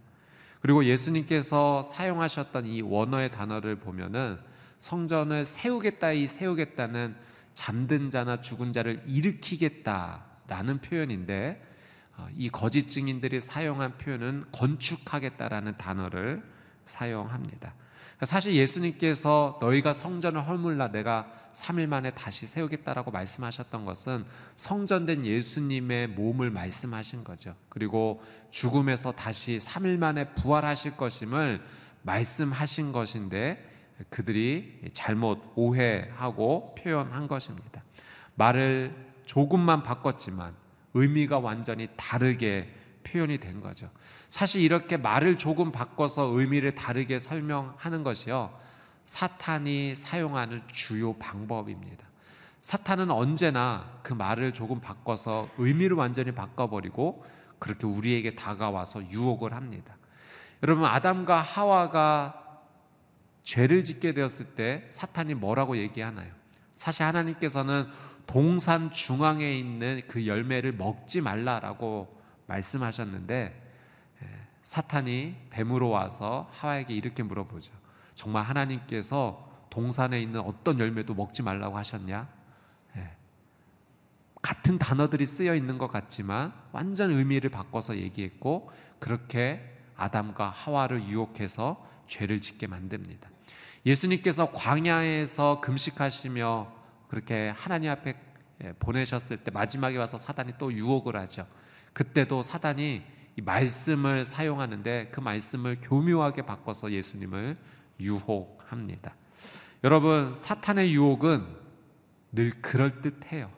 그리고 0.59 0.83
예수님께서 0.83 1.83
사용하셨던 1.83 2.65
이 2.65 2.81
원어의 2.81 3.31
단어를 3.31 3.77
보면은 3.77 4.39
성전을 4.81 5.45
세우겠다 5.45 6.11
이 6.11 6.27
세우겠다는 6.27 7.15
잠든 7.53 8.11
자나 8.11 8.41
죽은 8.41 8.73
자를 8.73 9.01
일으키겠다라는 9.07 10.79
표현인데 10.81 11.65
어, 12.17 12.27
이 12.35 12.49
거짓 12.49 12.89
증인들이 12.89 13.39
사용한 13.39 13.97
표현은 13.97 14.47
건축하겠다라는 14.51 15.77
단어를 15.77 16.43
사용합니다. 16.83 17.73
그러니까 18.17 18.25
사실 18.25 18.55
예수님께서 18.55 19.59
너희가 19.61 19.93
성전을 19.93 20.47
헐물라 20.47 20.91
내가 20.91 21.31
3일 21.53 21.85
만에 21.87 22.11
다시 22.11 22.47
세우겠다라고 22.47 23.11
말씀하셨던 23.11 23.85
것은 23.85 24.25
성전된 24.57 25.25
예수님의 25.25 26.07
몸을 26.09 26.49
말씀하신 26.49 27.23
거죠. 27.23 27.55
그리고 27.69 28.21
죽음에서 28.49 29.11
다시 29.11 29.57
3일 29.57 29.97
만에 29.97 30.33
부활하실 30.33 30.97
것임을 30.97 31.61
말씀하신 32.01 32.91
것인데 32.91 33.63
그들이 34.09 34.81
잘못 34.93 35.39
오해하고 35.55 36.75
표현한 36.75 37.27
것입니다. 37.27 37.83
말을 38.35 38.95
조금만 39.25 39.83
바꿨지만 39.83 40.55
의미가 40.95 41.37
완전히 41.37 41.87
다르게 41.95 42.73
표현이 43.11 43.39
된 43.39 43.61
거죠. 43.61 43.89
사실 44.29 44.61
이렇게 44.61 44.97
말을 44.97 45.37
조금 45.37 45.71
바꿔서 45.71 46.23
의미를 46.23 46.75
다르게 46.75 47.19
설명하는 47.19 48.03
것이요. 48.03 48.57
사탄이 49.05 49.95
사용하는 49.95 50.61
주요 50.67 51.13
방법입니다. 51.13 52.05
사탄은 52.61 53.09
언제나 53.11 53.99
그 54.03 54.13
말을 54.13 54.53
조금 54.53 54.81
바꿔서 54.81 55.49
의미를 55.57 55.95
완전히 55.95 56.33
바꿔버리고 56.33 57.23
그렇게 57.59 57.87
우리에게 57.87 58.31
다가와서 58.31 59.09
유혹을 59.09 59.53
합니다. 59.53 59.95
여러분, 60.63 60.85
아담과 60.85 61.41
하와가 61.41 62.43
죄를 63.43 63.85
짓게 63.85 64.13
되었을 64.13 64.47
때 64.55 64.85
사탄이 64.89 65.35
뭐라고 65.35 65.77
얘기하나요? 65.77 66.29
사실 66.75 67.03
하나님께서는 67.03 67.87
동산 68.25 68.91
중앙에 68.91 69.57
있는 69.57 70.01
그 70.07 70.27
열매를 70.27 70.73
먹지 70.73 71.21
말라라고 71.21 72.16
말씀하셨는데 72.47 73.71
예, 74.23 74.27
사탄이 74.63 75.35
뱀으로 75.49 75.89
와서 75.89 76.49
하와에게 76.51 76.93
이렇게 76.93 77.23
물어보죠. 77.23 77.71
정말 78.15 78.43
하나님께서 78.43 79.67
동산에 79.69 80.19
있는 80.19 80.39
어떤 80.41 80.79
열매도 80.79 81.13
먹지 81.13 81.43
말라고 81.43 81.77
하셨냐? 81.77 82.27
예. 82.97 83.11
같은 84.41 84.77
단어들이 84.77 85.25
쓰여 85.25 85.55
있는 85.55 85.77
것 85.77 85.87
같지만 85.87 86.53
완전 86.71 87.11
의미를 87.11 87.49
바꿔서 87.49 87.97
얘기했고 87.97 88.71
그렇게 88.99 89.77
아담과 89.95 90.49
하와를 90.49 91.07
유혹해서 91.07 91.85
죄를 92.07 92.41
짓게 92.41 92.67
만듭니다. 92.67 93.29
예수님께서 93.85 94.51
광야에서 94.51 95.61
금식하시며 95.61 96.73
그렇게 97.07 97.53
하나님 97.55 97.91
앞에 97.91 98.15
예, 98.63 98.73
보내셨을 98.73 99.37
때 99.43 99.51
마지막에 99.51 99.97
와서 99.97 100.17
사단이 100.17 100.53
또 100.57 100.73
유혹을 100.73 101.15
하죠. 101.17 101.45
그때도 101.97 102.43
사단이 102.43 103.01
이 103.37 103.41
말씀을 103.41 104.23
사용하는데 104.23 105.09
그 105.11 105.19
말씀을 105.19 105.79
교묘하게 105.81 106.43
바꿔서 106.43 106.91
예수님을 106.91 107.57
유혹합니다. 107.99 109.15
여러분, 109.83 110.35
사탄의 110.35 110.93
유혹은 110.93 111.43
늘 112.31 112.51
그럴듯해요. 112.61 113.51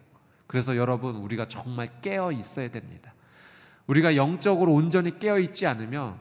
그래서 0.47 0.78
여러분, 0.78 1.17
우리가 1.17 1.49
정말 1.49 1.99
깨어 1.99 2.32
있어야 2.32 2.71
됩니다. 2.71 3.13
우리가 3.88 4.15
영적으로 4.15 4.73
온전히 4.73 5.19
깨어 5.19 5.39
있지 5.39 5.67
않으면 5.67 6.17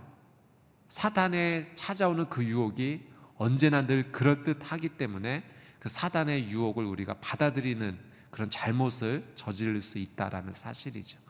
사단에 0.89 1.73
찾아오는 1.77 2.29
그 2.29 2.43
유혹이 2.43 3.07
언제나 3.37 3.87
늘 3.87 4.11
그럴듯하기 4.11 4.89
때문에 4.89 5.45
그 5.79 5.89
사단의 5.89 6.51
유혹을 6.51 6.85
우리가 6.85 7.15
받아들이는 7.21 7.97
그런 8.33 8.51
잘못을 8.51 9.31
저지를 9.37 9.83
수 9.83 9.99
있다라는 9.99 10.55
사실이죠. 10.55 11.28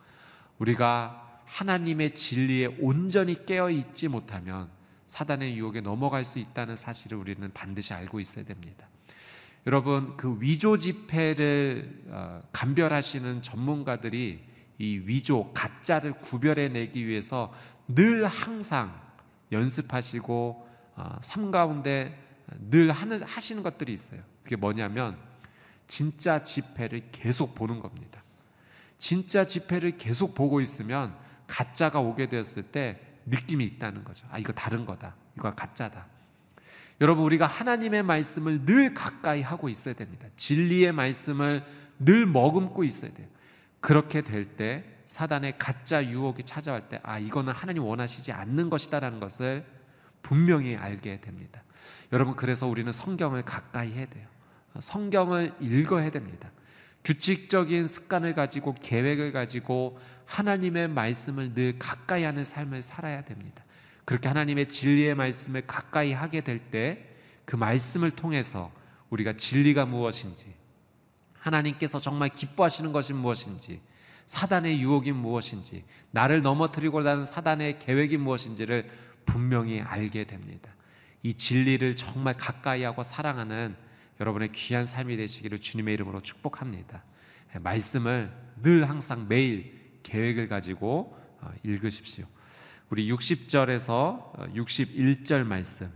우리가 0.59 1.43
하나님의 1.45 2.15
진리에 2.15 2.67
온전히 2.81 3.47
깨어 3.47 3.71
있지 3.71 4.09
못하면 4.09 4.69
사단의 5.07 5.57
유혹에 5.57 5.81
넘어갈 5.81 6.25
수 6.25 6.39
있다는 6.39 6.77
사실을 6.77 7.17
우리는 7.19 7.51
반드시 7.53 7.95
알고 7.95 8.21
있어야 8.21 8.45
됩니다. 8.45 8.87
여러분 9.67 10.17
그 10.17 10.37
위조 10.41 10.79
지폐를 10.79 12.05
어, 12.09 12.43
감별하시는 12.53 13.43
전문가들이 13.43 14.45
이 14.79 15.03
위조 15.05 15.53
가짜를 15.53 16.21
구별해 16.21 16.69
내기 16.69 17.07
위해서 17.07 17.53
늘 17.89 18.27
항상 18.27 19.01
연습하시고 19.51 20.69
어, 20.97 21.17
삶 21.21 21.51
가운데 21.51 22.19
늘 22.71 22.91
하는 22.93 23.23
하시는 23.23 23.63
것들이 23.63 23.93
있어요. 23.93 24.23
그게 24.43 24.57
뭐냐면 24.57 25.19
진짜 25.87 26.43
지폐를 26.43 27.11
계속 27.11 27.55
보는 27.55 27.81
겁니다. 27.81 28.23
진짜 28.99 29.45
지폐를 29.45 29.97
계속 29.97 30.35
보고 30.35 30.61
있으면 30.61 31.15
가짜가 31.47 32.01
오게 32.01 32.29
되었을 32.29 32.65
때 32.65 33.01
느낌이 33.27 33.65
있다는 33.65 34.05
거죠. 34.05 34.27
아, 34.31 34.39
이거 34.39 34.53
다른 34.53 34.85
거다. 34.85 35.15
이거 35.37 35.55
가짜다. 35.55 36.07
여러분, 37.01 37.25
우리가 37.25 37.47
하나님의 37.47 38.03
말씀을 38.03 38.65
늘 38.65 38.93
가까이 38.93 39.41
하고 39.41 39.69
있어야 39.69 39.95
됩니다. 39.95 40.27
진리의 40.37 40.93
말씀을 40.93 41.65
늘 41.99 42.27
머금고 42.27 42.85
있어야 42.85 43.13
돼요. 43.13 43.29
그렇게 43.81 44.23
될 44.23 44.57
때 44.57 44.85
사단의 45.07 45.59
가짜 45.59 46.05
유혹이 46.05 46.43
찾아올 46.43 46.89
때, 46.89 47.01
아, 47.03 47.19
이거는 47.19 47.53
하나님 47.53 47.85
원하시지 47.85 48.33
않는 48.33 48.69
것이다라는 48.69 49.21
것을 49.21 49.65
분명히 50.23 50.77
알게 50.77 51.21
됩니다. 51.21 51.63
여러분, 52.13 52.37
그래서 52.37 52.67
우리는 52.67 52.91
성경을 52.93 53.43
가까이 53.43 53.93
해야 53.93 54.07
돼요. 54.07 54.27
성경을 54.79 55.55
읽어야 55.61 56.11
됩니다. 56.11 56.51
규칙적인 57.09 57.87
습관을 57.87 58.35
가지고 58.35 58.75
계획을 58.75 59.33
가지고 59.33 59.99
하나님의 60.27 60.89
말씀을 60.89 61.55
늘 61.55 61.79
가까이 61.79 62.23
하는 62.23 62.45
삶을 62.45 62.83
살아야 62.83 63.25
됩니다. 63.25 63.65
그렇게 64.05 64.29
하나님의 64.29 64.69
진리의 64.69 65.15
말씀을 65.15 65.67
가까이 65.67 66.13
하게 66.13 66.43
될 66.43 66.71
때 66.71 67.09
그 67.49 67.57
말씀을 67.57 68.11
통해서 68.11 68.71
우리가 69.09 69.33
진리가 69.33 69.87
무엇인지 69.87 70.55
하나님께서 71.33 71.99
정말 71.99 72.29
기뻐하시는 72.29 72.93
것이 72.93 73.15
무엇인지 73.15 73.81
사단의 74.27 74.83
유혹이 74.83 75.13
무엇인지 75.13 75.85
나를 76.11 76.43
넘어뜨리고자 76.43 77.13
하는 77.13 77.25
사단의 77.25 77.79
계획이 77.79 78.19
무엇인지를 78.19 78.91
분명히 79.25 79.81
알게 79.81 80.25
됩니다. 80.25 80.71
이 81.23 81.33
진리를 81.33 81.97
정말 81.97 82.37
가까이 82.37 82.83
하고 82.83 83.03
사랑하는 83.03 83.75
여러분의 84.21 84.51
귀한 84.53 84.85
삶이 84.87 85.17
되시기를 85.17 85.59
주님의 85.59 85.95
이름으로 85.95 86.21
축복합니다. 86.21 87.05
말씀을 87.61 88.33
늘 88.63 88.89
항상 88.89 89.27
매일 89.29 90.01
계획을 90.03 90.49
가지고 90.49 91.17
어, 91.41 91.53
읽으십시오. 91.63 92.27
우리 92.91 93.11
60절에서 93.13 94.55
61절 94.55 95.45
말씀 95.45 95.91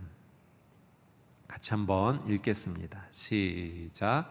같이 1.47 1.71
한번 1.71 2.25
읽겠습니다. 2.29 3.05
시작. 3.11 4.29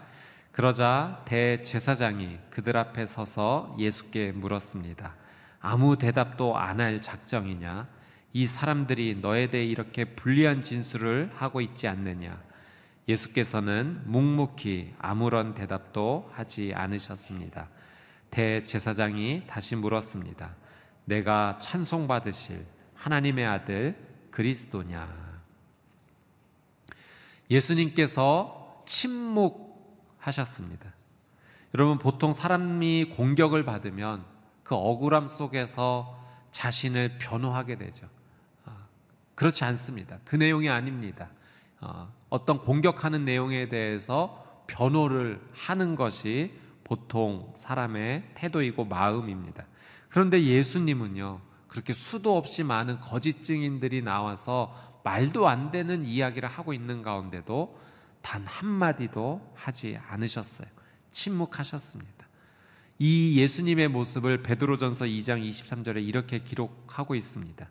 그러자 0.53 1.23
대제사장이 1.27 2.39
그들 2.51 2.77
앞에 2.77 3.07
서서 3.07 3.75
예수께 3.79 4.33
물었습니다. 4.33 5.17
아무 5.61 5.97
대답도 5.97 6.57
안 6.57 6.81
할 6.81 7.01
작정이냐? 7.01 7.89
이 8.35 8.47
사람들이 8.47 9.19
너에 9.21 9.49
대해 9.49 9.65
이렇게 9.65 10.05
불리한 10.05 10.63
진술을 10.63 11.31
하고 11.35 11.61
있지 11.61 11.87
않느냐? 11.87 12.41
예수께서는 13.13 14.03
묵묵히 14.07 14.95
아무런 14.99 15.55
대답도 15.55 16.31
하지 16.33 16.73
않으셨습니다. 16.75 17.69
대제사장이 18.31 19.45
다시 19.47 19.77
물었습니다. 19.77 20.57
내가 21.05 21.59
찬송받으실 21.59 22.67
하나님의 22.95 23.47
아들 23.47 23.97
그리스도냐? 24.31 25.33
예수님께서 27.51 28.83
침묵하셨습니다. 28.87 30.93
여러분, 31.75 31.99
보통 31.99 32.33
사람이 32.33 33.13
공격을 33.17 33.65
받으면 33.65 34.25
그 34.63 34.75
억울함 34.75 35.29
속에서 35.29 36.19
자신을 36.51 37.19
변호하게 37.19 37.77
되죠. 37.77 38.09
아, 38.65 38.87
그렇지 39.35 39.65
않습니다. 39.65 40.19
그 40.25 40.37
내용이 40.37 40.69
아닙니다. 40.69 41.31
어, 42.33 42.37
어떤 42.37 42.59
공격하는 42.59 43.25
내용에 43.27 43.69
대해서 43.69 44.65
변호를 44.67 45.41
하는 45.53 45.95
것이 45.95 46.55
보통 46.83 47.53
사람의 47.57 48.31
태도이고 48.35 48.87
마음입니다. 48.87 49.67
그런데 50.09 50.43
예수님은요, 50.43 51.41
그렇게 51.69 51.93
수도 51.93 52.37
없이 52.37 52.65
많은 52.65 53.01
거짓 53.01 53.43
증인들이 53.43 54.03
나와서 54.03 54.75
말도 55.05 55.49
안 55.49 55.71
되는 55.71 56.05
이야기를 56.05 56.49
하고 56.49 56.73
있는 56.73 57.03
가운데도 57.03 57.79
단 58.23 58.47
한마디도 58.47 59.53
하지 59.55 59.99
않으셨어요. 60.09 60.69
침묵하셨습니다. 61.11 62.29
이 62.99 63.41
예수님의 63.41 63.89
모습을 63.89 64.43
베드로전서 64.43 65.07
2장 65.07 65.47
23절에 65.47 66.07
이렇게 66.07 66.39
기록하고 66.39 67.15
있습니다. 67.15 67.69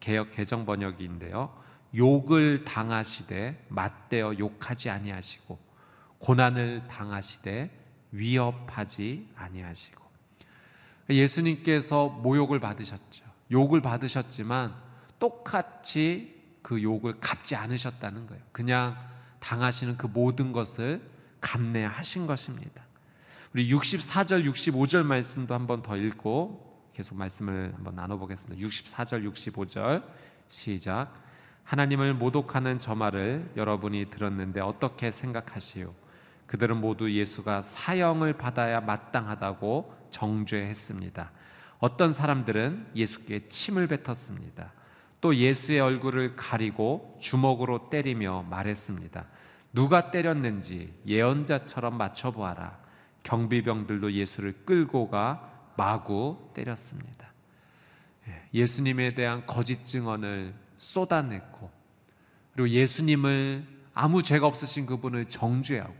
개역 0.00 0.30
개정 0.32 0.64
번역인데요. 0.64 1.63
욕을 1.96 2.64
당하시되 2.64 3.66
맞대어 3.68 4.38
욕하지 4.38 4.90
아니하시고 4.90 5.58
고난을 6.18 6.88
당하시되 6.88 7.70
위협하지 8.12 9.28
아니하시고 9.36 10.04
예수님께서 11.10 12.08
모욕을 12.08 12.60
받으셨죠. 12.60 13.24
욕을 13.50 13.82
받으셨지만 13.82 14.74
똑같이 15.18 16.34
그 16.62 16.82
욕을 16.82 17.20
갚지 17.20 17.56
않으셨다는 17.56 18.26
거예요. 18.26 18.42
그냥 18.52 18.96
당하시는 19.40 19.96
그 19.96 20.06
모든 20.06 20.52
것을 20.52 21.02
감내하신 21.40 22.26
것입니다. 22.26 22.82
우리 23.52 23.70
64절, 23.70 24.50
65절 24.50 25.02
말씀도 25.04 25.54
한번 25.54 25.82
더 25.82 25.96
읽고 25.96 26.90
계속 26.94 27.16
말씀을 27.16 27.72
한번 27.74 27.94
나눠 27.94 28.16
보겠습니다. 28.16 28.66
64절, 28.66 29.30
65절 29.32 30.02
시작. 30.48 31.12
하나님을 31.64 32.14
모독하는 32.14 32.78
저 32.78 32.94
말을 32.94 33.50
여러분이 33.56 34.06
들었는데 34.10 34.60
어떻게 34.60 35.10
생각하시오? 35.10 35.92
그들은 36.46 36.76
모두 36.76 37.10
예수가 37.10 37.62
사형을 37.62 38.34
받아야 38.34 38.80
마땅하다고 38.80 39.94
정죄했습니다. 40.10 41.30
어떤 41.78 42.12
사람들은 42.12 42.92
예수께 42.94 43.48
침을 43.48 43.88
뱉었습니다. 43.88 44.72
또 45.20 45.34
예수의 45.34 45.80
얼굴을 45.80 46.36
가리고 46.36 47.16
주먹으로 47.20 47.88
때리며 47.88 48.44
말했습니다. 48.50 49.26
누가 49.72 50.10
때렸는지 50.10 50.94
예언자처럼 51.06 51.96
맞춰보아라. 51.96 52.78
경비병들도 53.22 54.12
예수를 54.12 54.64
끌고 54.66 55.08
가 55.08 55.50
마구 55.76 56.50
때렸습니다. 56.54 57.32
예, 58.28 58.42
예수님에 58.52 59.14
대한 59.14 59.44
거짓 59.46 59.84
증언을 59.84 60.54
쏟아냈고 60.78 61.70
그리고 62.52 62.68
예수님을 62.68 63.66
아무 63.94 64.22
죄가 64.22 64.46
없으신 64.46 64.86
그분을 64.86 65.28
정죄하고 65.28 65.94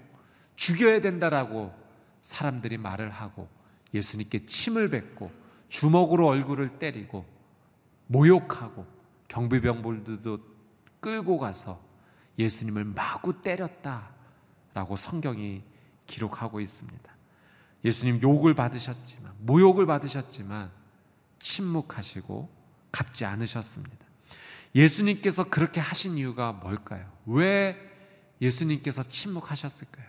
죽여야 0.56 1.00
된다라고 1.00 1.74
사람들이 2.22 2.78
말을 2.78 3.10
하고 3.10 3.48
예수님께 3.92 4.46
침을 4.46 4.88
뱉고 4.90 5.30
주먹으로 5.68 6.26
얼굴을 6.28 6.78
때리고 6.78 7.24
모욕하고 8.06 8.86
경비병들도 9.28 10.38
끌고 11.00 11.38
가서 11.38 11.80
예수님을 12.38 12.84
마구 12.84 13.40
때렸다라고 13.42 14.96
성경이 14.96 15.62
기록하고 16.06 16.60
있습니다. 16.60 17.14
예수님 17.84 18.22
욕을 18.22 18.54
받으셨지만 18.54 19.32
모욕을 19.40 19.86
받으셨지만 19.86 20.70
침묵하시고 21.38 22.48
갚지 22.90 23.24
않으셨습니다. 23.24 24.03
예수님께서 24.74 25.44
그렇게 25.44 25.80
하신 25.80 26.18
이유가 26.18 26.52
뭘까요? 26.52 27.10
왜 27.26 27.76
예수님께서 28.40 29.02
침묵하셨을까요? 29.02 30.06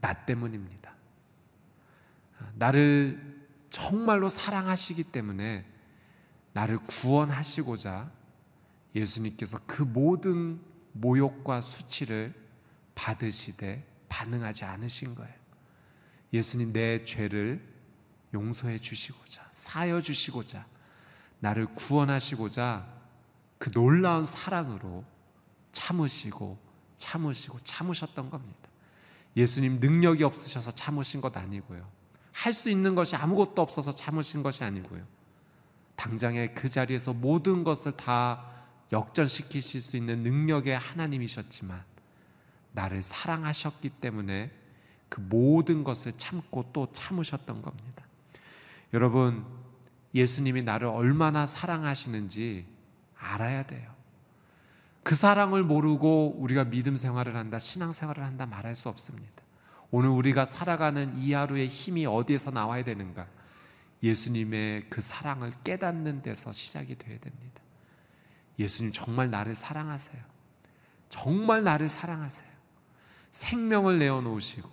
나 0.00 0.12
때문입니다. 0.12 0.94
나를 2.54 3.48
정말로 3.70 4.28
사랑하시기 4.28 5.02
때문에 5.04 5.66
나를 6.52 6.78
구원하시고자 6.78 8.12
예수님께서 8.94 9.58
그 9.66 9.82
모든 9.82 10.60
모욕과 10.92 11.60
수치를 11.60 12.32
받으시되 12.94 13.84
반응하지 14.08 14.64
않으신 14.64 15.16
거예요. 15.16 15.34
예수님 16.32 16.72
내 16.72 17.02
죄를 17.02 17.73
용서해 18.34 18.78
주시고자 18.78 19.48
사여 19.52 20.02
주시고자 20.02 20.66
나를 21.40 21.66
구원하시고자 21.74 22.86
그 23.58 23.70
놀라운 23.70 24.24
사랑으로 24.24 25.04
참으시고 25.72 26.58
참으시고 26.98 27.60
참으셨던 27.60 28.30
겁니다. 28.30 28.68
예수님 29.36 29.80
능력이 29.80 30.22
없으셔서 30.24 30.70
참으신 30.70 31.20
것 31.20 31.36
아니고요. 31.36 31.88
할 32.32 32.52
수 32.52 32.68
있는 32.68 32.94
것이 32.94 33.16
아무것도 33.16 33.62
없어서 33.62 33.92
참으신 33.92 34.42
것이 34.42 34.64
아니고요. 34.64 35.04
당장에 35.96 36.48
그 36.48 36.68
자리에서 36.68 37.12
모든 37.12 37.64
것을 37.64 37.92
다 37.92 38.44
역전시키실 38.92 39.80
수 39.80 39.96
있는 39.96 40.22
능력의 40.22 40.76
하나님이셨지만 40.76 41.82
나를 42.72 43.02
사랑하셨기 43.02 43.88
때문에 43.90 44.50
그 45.08 45.20
모든 45.20 45.84
것을 45.84 46.12
참고 46.16 46.64
또 46.72 46.88
참으셨던 46.92 47.62
겁니다. 47.62 48.03
여러분, 48.94 49.44
예수님이 50.14 50.62
나를 50.62 50.86
얼마나 50.86 51.46
사랑하시는지 51.46 52.64
알아야 53.18 53.64
돼요. 53.64 53.92
그 55.02 55.16
사랑을 55.16 55.64
모르고 55.64 56.36
우리가 56.38 56.64
믿음 56.64 56.96
생활을 56.96 57.34
한다, 57.34 57.58
신앙 57.58 57.92
생활을 57.92 58.24
한다 58.24 58.46
말할 58.46 58.76
수 58.76 58.88
없습니다. 58.88 59.42
오늘 59.90 60.10
우리가 60.10 60.44
살아가는 60.44 61.16
이 61.16 61.32
하루의 61.32 61.66
힘이 61.66 62.06
어디에서 62.06 62.52
나와야 62.52 62.84
되는가? 62.84 63.26
예수님의 64.00 64.84
그 64.88 65.00
사랑을 65.00 65.50
깨닫는 65.64 66.22
데서 66.22 66.52
시작이 66.52 66.94
되어야 66.94 67.18
됩니다. 67.18 67.62
예수님 68.60 68.92
정말 68.92 69.28
나를 69.28 69.56
사랑하세요. 69.56 70.22
정말 71.08 71.64
나를 71.64 71.88
사랑하세요. 71.88 72.48
생명을 73.32 73.98
내어 73.98 74.20
놓으시고 74.20 74.70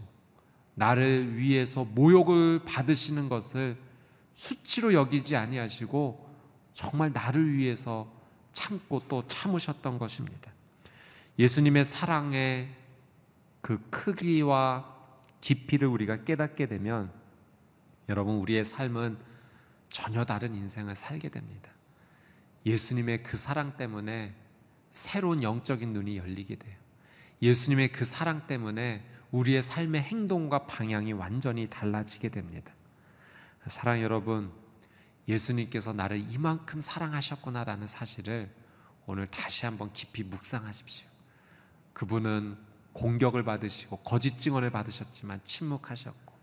나를 0.75 1.37
위해서 1.37 1.85
모욕을 1.85 2.61
받으시는 2.65 3.27
것을 3.27 3.77
수치로 4.41 4.95
여기지 4.95 5.35
아니하시고 5.35 6.27
정말 6.73 7.11
나를 7.13 7.53
위해서 7.53 8.11
참고 8.53 8.99
또 9.07 9.23
참으셨던 9.27 9.99
것입니다. 9.99 10.51
예수님의 11.37 11.85
사랑의 11.85 12.67
그 13.61 13.79
크기와 13.91 14.97
깊이를 15.41 15.87
우리가 15.87 16.23
깨닫게 16.23 16.65
되면 16.65 17.11
여러분 18.09 18.37
우리의 18.37 18.65
삶은 18.65 19.19
전혀 19.89 20.25
다른 20.25 20.55
인생을 20.55 20.95
살게 20.95 21.29
됩니다. 21.29 21.69
예수님의 22.65 23.21
그 23.21 23.37
사랑 23.37 23.77
때문에 23.77 24.33
새로운 24.91 25.43
영적인 25.43 25.93
눈이 25.93 26.17
열리게 26.17 26.55
돼요. 26.55 26.75
예수님의 27.43 27.91
그 27.91 28.05
사랑 28.05 28.47
때문에 28.47 29.05
우리의 29.29 29.61
삶의 29.61 30.01
행동과 30.01 30.65
방향이 30.65 31.13
완전히 31.13 31.69
달라지게 31.69 32.29
됩니다. 32.29 32.73
사랑 33.67 34.01
여러분, 34.01 34.51
예수님께서 35.27 35.93
나를 35.93 36.17
이만큼 36.31 36.81
사랑하셨구나라는 36.81 37.87
사실을 37.87 38.53
오늘 39.05 39.27
다시 39.27 39.65
한번 39.65 39.91
깊이 39.93 40.23
묵상하십시오. 40.23 41.07
그분은 41.93 42.57
공격을 42.93 43.43
받으시고 43.43 43.97
거짓 43.97 44.39
증언을 44.39 44.69
받으셨지만 44.69 45.41
침묵하셨고 45.43 46.33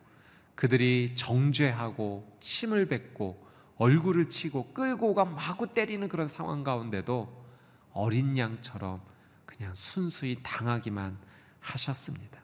그들이 0.54 1.14
정죄하고 1.14 2.36
침을 2.40 2.86
뱉고 2.86 3.46
얼굴을 3.76 4.28
치고 4.28 4.72
끌고 4.72 5.14
가 5.14 5.24
마구 5.24 5.72
때리는 5.72 6.08
그런 6.08 6.26
상황 6.26 6.64
가운데도 6.64 7.46
어린 7.92 8.36
양처럼 8.36 9.00
그냥 9.46 9.74
순수히 9.74 10.38
당하기만 10.42 11.18
하셨습니다. 11.60 12.42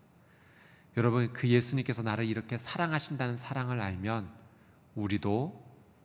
여러분 0.97 1.33
그 1.33 1.49
예수님께서 1.49 2.03
나를 2.03 2.25
이렇게 2.25 2.57
사랑하신다는 2.57 3.37
사랑을 3.37 3.81
알면 3.81 4.44
우리도 4.95 5.63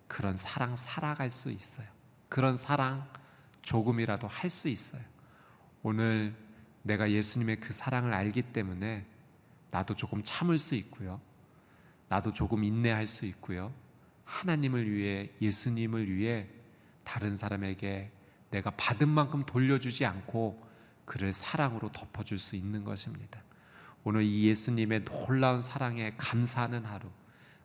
그런 0.07 0.37
사랑 0.37 0.75
살아갈 0.75 1.29
수 1.29 1.51
있어요. 1.51 1.87
그런 2.27 2.57
사랑 2.57 3.07
조금이라도 3.61 4.27
할 4.27 4.49
수 4.49 4.67
있어요. 4.67 5.01
오늘 5.83 6.35
내가 6.83 7.11
예수님의 7.11 7.59
그 7.59 7.73
사랑을 7.73 8.13
알기 8.13 8.41
때문에 8.41 9.05
나도 9.71 9.95
조금 9.95 10.21
참을 10.23 10.57
수 10.59 10.75
있고요. 10.75 11.21
나도 12.07 12.33
조금 12.33 12.63
인내할 12.63 13.05
수 13.07 13.25
있고요. 13.25 13.71
하나님을 14.25 14.91
위해 14.91 15.31
예수님을 15.41 16.11
위해 16.11 16.47
다른 17.03 17.35
사람에게 17.35 18.11
내가 18.51 18.71
받은 18.71 19.07
만큼 19.07 19.45
돌려주지 19.45 20.05
않고 20.05 20.67
그를 21.05 21.33
사랑으로 21.33 21.91
덮어줄 21.91 22.39
수 22.39 22.55
있는 22.55 22.83
것입니다. 22.83 23.43
오늘 24.03 24.23
이 24.23 24.47
예수님의 24.47 25.05
놀라운 25.05 25.61
사랑에 25.61 26.13
감사하는 26.17 26.85
하루, 26.85 27.09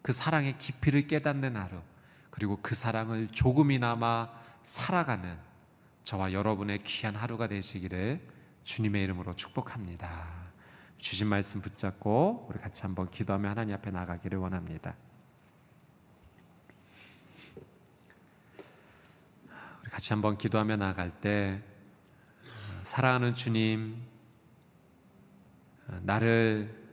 그 0.04 0.12
사랑의 0.12 0.58
깊이를 0.58 1.06
깨닫는 1.06 1.56
하루, 1.56 1.80
그리고 2.28 2.58
그 2.60 2.74
사랑을 2.74 3.26
조금이나마 3.28 4.28
살아가는 4.62 5.38
저와 6.02 6.34
여러분의 6.34 6.80
귀한 6.82 7.16
하루가 7.16 7.48
되시기를 7.48 8.20
주님의 8.64 9.02
이름으로 9.02 9.34
축복합니다. 9.34 10.28
주신 10.98 11.26
말씀 11.28 11.62
붙잡고 11.62 12.48
우리 12.50 12.58
같이 12.58 12.82
한번 12.82 13.10
기도하며 13.10 13.48
하나님 13.48 13.74
앞에 13.76 13.90
나가기를 13.90 14.38
원합니다. 14.38 14.94
우리 19.80 19.90
같이 19.90 20.12
한번 20.12 20.36
기도하며 20.36 20.76
나갈 20.76 21.18
때 21.18 21.62
사랑하는 22.82 23.34
주님 23.34 24.02
나를 26.02 26.83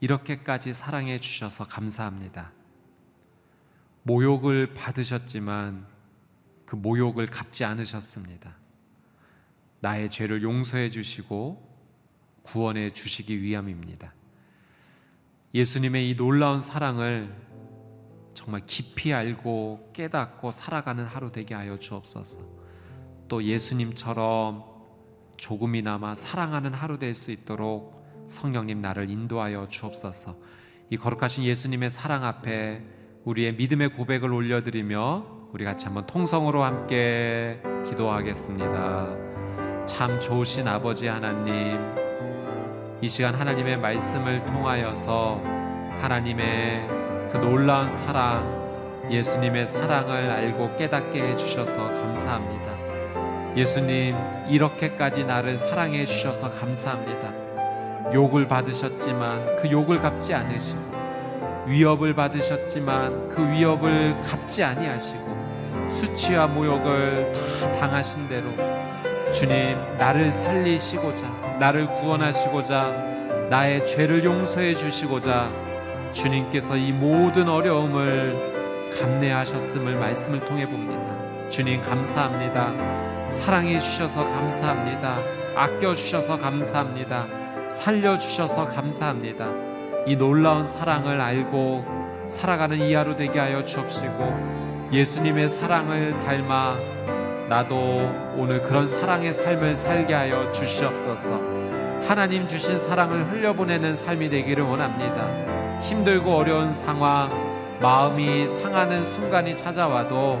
이렇게까지 0.00 0.72
사랑해 0.72 1.20
주셔서 1.20 1.64
감사합니다. 1.64 2.52
모욕을 4.02 4.72
받으셨지만 4.72 5.86
그 6.64 6.76
모욕을 6.76 7.26
갚지 7.26 7.64
않으셨습니다. 7.64 8.56
나의 9.80 10.10
죄를 10.10 10.42
용서해 10.42 10.90
주시고 10.90 11.68
구원해 12.42 12.90
주시기 12.90 13.42
위함입니다. 13.42 14.14
예수님의 15.54 16.10
이 16.10 16.16
놀라운 16.16 16.62
사랑을 16.62 17.34
정말 18.34 18.62
깊이 18.64 19.12
알고 19.12 19.90
깨닫고 19.92 20.50
살아가는 20.50 21.04
하루 21.04 21.30
되게 21.32 21.54
하여 21.54 21.78
주옵소서. 21.78 22.38
또 23.28 23.42
예수님처럼 23.44 24.64
조금이나마 25.36 26.14
사랑하는 26.14 26.72
하루 26.72 26.98
될 26.98 27.14
수 27.14 27.30
있도록 27.30 27.99
성령님 28.30 28.80
나를 28.80 29.10
인도하여 29.10 29.66
주옵소서. 29.68 30.36
이 30.88 30.96
거룩하신 30.96 31.44
예수님의 31.44 31.90
사랑 31.90 32.24
앞에 32.24 32.82
우리의 33.24 33.54
믿음의 33.54 33.90
고백을 33.90 34.32
올려드리며 34.32 35.50
우리 35.52 35.64
같이 35.64 35.86
한번 35.86 36.06
통성으로 36.06 36.62
함께 36.62 37.60
기도하겠습니다. 37.86 39.84
참 39.84 40.20
좋으신 40.20 40.68
아버지 40.68 41.08
하나님, 41.08 41.78
이 43.02 43.08
시간 43.08 43.34
하나님의 43.34 43.78
말씀을 43.78 44.46
통하여서 44.46 45.42
하나님의 46.00 46.86
그 47.32 47.36
놀라운 47.38 47.90
사랑, 47.90 49.08
예수님의 49.10 49.66
사랑을 49.66 50.30
알고 50.30 50.76
깨닫게 50.76 51.20
해주셔서 51.20 51.76
감사합니다. 51.76 53.56
예수님, 53.56 54.16
이렇게까지 54.48 55.24
나를 55.24 55.58
사랑해 55.58 56.06
주셔서 56.06 56.50
감사합니다. 56.52 57.49
욕을 58.12 58.48
받으셨지만 58.48 59.60
그 59.62 59.70
욕을 59.70 60.00
갚지 60.00 60.34
않으시고, 60.34 60.90
위협을 61.66 62.14
받으셨지만 62.14 63.28
그 63.28 63.48
위협을 63.48 64.18
갚지 64.20 64.64
아니하시고 64.64 65.88
수치와 65.90 66.48
모욕을 66.48 67.32
다 67.60 67.72
당하신 67.72 68.28
대로 68.28 68.44
주님 69.32 69.76
나를 69.98 70.32
살리시고자 70.32 71.58
나를 71.60 71.86
구원하시고자 71.86 73.46
나의 73.50 73.86
죄를 73.86 74.24
용서해 74.24 74.74
주시고자 74.74 75.50
주님께서 76.12 76.76
이 76.76 76.92
모든 76.92 77.48
어려움을 77.48 78.90
감내하셨음을 78.98 79.94
말씀을 79.94 80.40
통해 80.40 80.66
봅니다. 80.66 81.50
주님 81.50 81.80
감사합니다. 81.82 83.30
사랑해 83.30 83.78
주셔서 83.78 84.24
감사합니다. 84.24 85.18
아껴 85.54 85.94
주셔서 85.94 86.36
감사합니다. 86.36 87.39
살려 87.70 88.18
주셔서 88.18 88.66
감사합니다. 88.68 89.48
이 90.06 90.16
놀라운 90.16 90.66
사랑을 90.66 91.20
알고 91.20 91.84
살아가는 92.28 92.78
이 92.78 92.94
하루 92.94 93.16
되게 93.16 93.38
하여 93.38 93.62
주옵시고 93.64 94.88
예수님의 94.92 95.48
사랑을 95.48 96.12
닮아 96.24 96.76
나도 97.48 97.76
오늘 98.36 98.62
그런 98.62 98.88
사랑의 98.88 99.32
삶을 99.32 99.76
살게 99.76 100.14
하여 100.14 100.52
주시옵소서. 100.52 101.30
하나님 102.08 102.48
주신 102.48 102.78
사랑을 102.78 103.30
흘려보내는 103.30 103.94
삶이 103.94 104.28
되기를 104.30 104.64
원합니다. 104.64 105.80
힘들고 105.82 106.36
어려운 106.36 106.74
상황, 106.74 107.30
마음이 107.80 108.46
상하는 108.48 109.04
순간이 109.06 109.56
찾아와도 109.56 110.38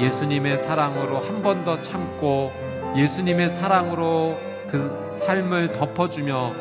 예수님의 0.00 0.56
사랑으로 0.58 1.18
한 1.18 1.42
번 1.42 1.64
더 1.64 1.80
참고 1.82 2.52
예수님의 2.96 3.50
사랑으로 3.50 4.36
그 4.70 5.08
삶을 5.26 5.72
덮어주며 5.72 6.52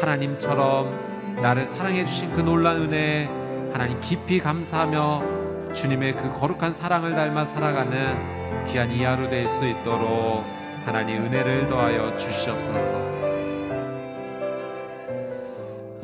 하나님처럼 0.00 1.36
나를 1.42 1.66
사랑해 1.66 2.04
주신 2.04 2.32
그 2.32 2.40
놀라운 2.40 2.82
은혜에 2.82 3.26
하나님 3.72 4.00
깊이 4.00 4.38
감사하며 4.38 5.72
주님의 5.74 6.16
그 6.16 6.32
거룩한 6.32 6.72
사랑을 6.72 7.14
닮아 7.14 7.44
살아가는 7.44 8.66
귀한 8.66 8.90
이 8.90 9.02
하루 9.04 9.28
될수 9.28 9.64
있도록 9.66 10.44
하나님 10.84 11.24
은혜를 11.24 11.68
더하여 11.68 12.16
주시옵소서. 12.16 12.94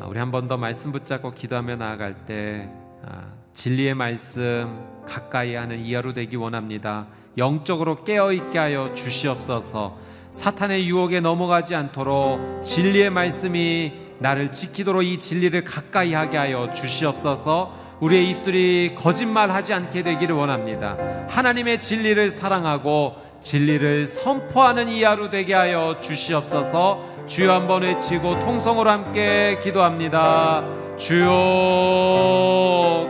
아, 0.01 0.05
우리 0.07 0.19
한 0.19 0.31
번 0.31 0.47
더 0.47 0.57
말씀 0.57 0.91
붙잡고 0.91 1.31
기도하며 1.31 1.75
나아갈 1.77 2.13
때 2.25 2.69
아, 3.05 3.23
진리의 3.53 3.93
말씀 3.95 4.85
가까이 5.05 5.55
하는 5.55 5.79
이 5.79 5.93
하루 5.93 6.13
되기 6.13 6.35
원합니다. 6.35 7.07
영적으로 7.37 8.03
깨어 8.03 8.31
있게 8.33 8.59
하여 8.59 8.93
주시옵소서. 8.93 9.97
사탄의 10.33 10.87
유혹에 10.87 11.19
넘어가지 11.19 11.75
않도록 11.75 12.63
진리의 12.63 13.09
말씀이 13.11 13.93
나를 14.19 14.51
지키도록 14.51 15.03
이 15.03 15.19
진리를 15.19 15.63
가까이 15.63 16.13
하게 16.13 16.37
하여 16.37 16.71
주시옵소서. 16.73 17.73
우리의 17.99 18.29
입술이 18.31 18.95
거짓말하지 18.95 19.73
않게 19.73 20.03
되기를 20.03 20.35
원합니다. 20.35 20.97
하나님의 21.29 21.81
진리를 21.81 22.31
사랑하고 22.31 23.15
진리를 23.41 24.07
선포하는 24.07 24.89
이 24.89 25.03
하루 25.03 25.29
되게 25.29 25.53
하여 25.53 25.97
주시옵소서. 26.01 27.13
주여 27.27 27.53
한 27.53 27.67
번 27.67 27.83
외치고 27.83 28.39
통성으로 28.39 28.89
함께 28.89 29.59
기도합니다. 29.61 30.63
주여 30.97 31.29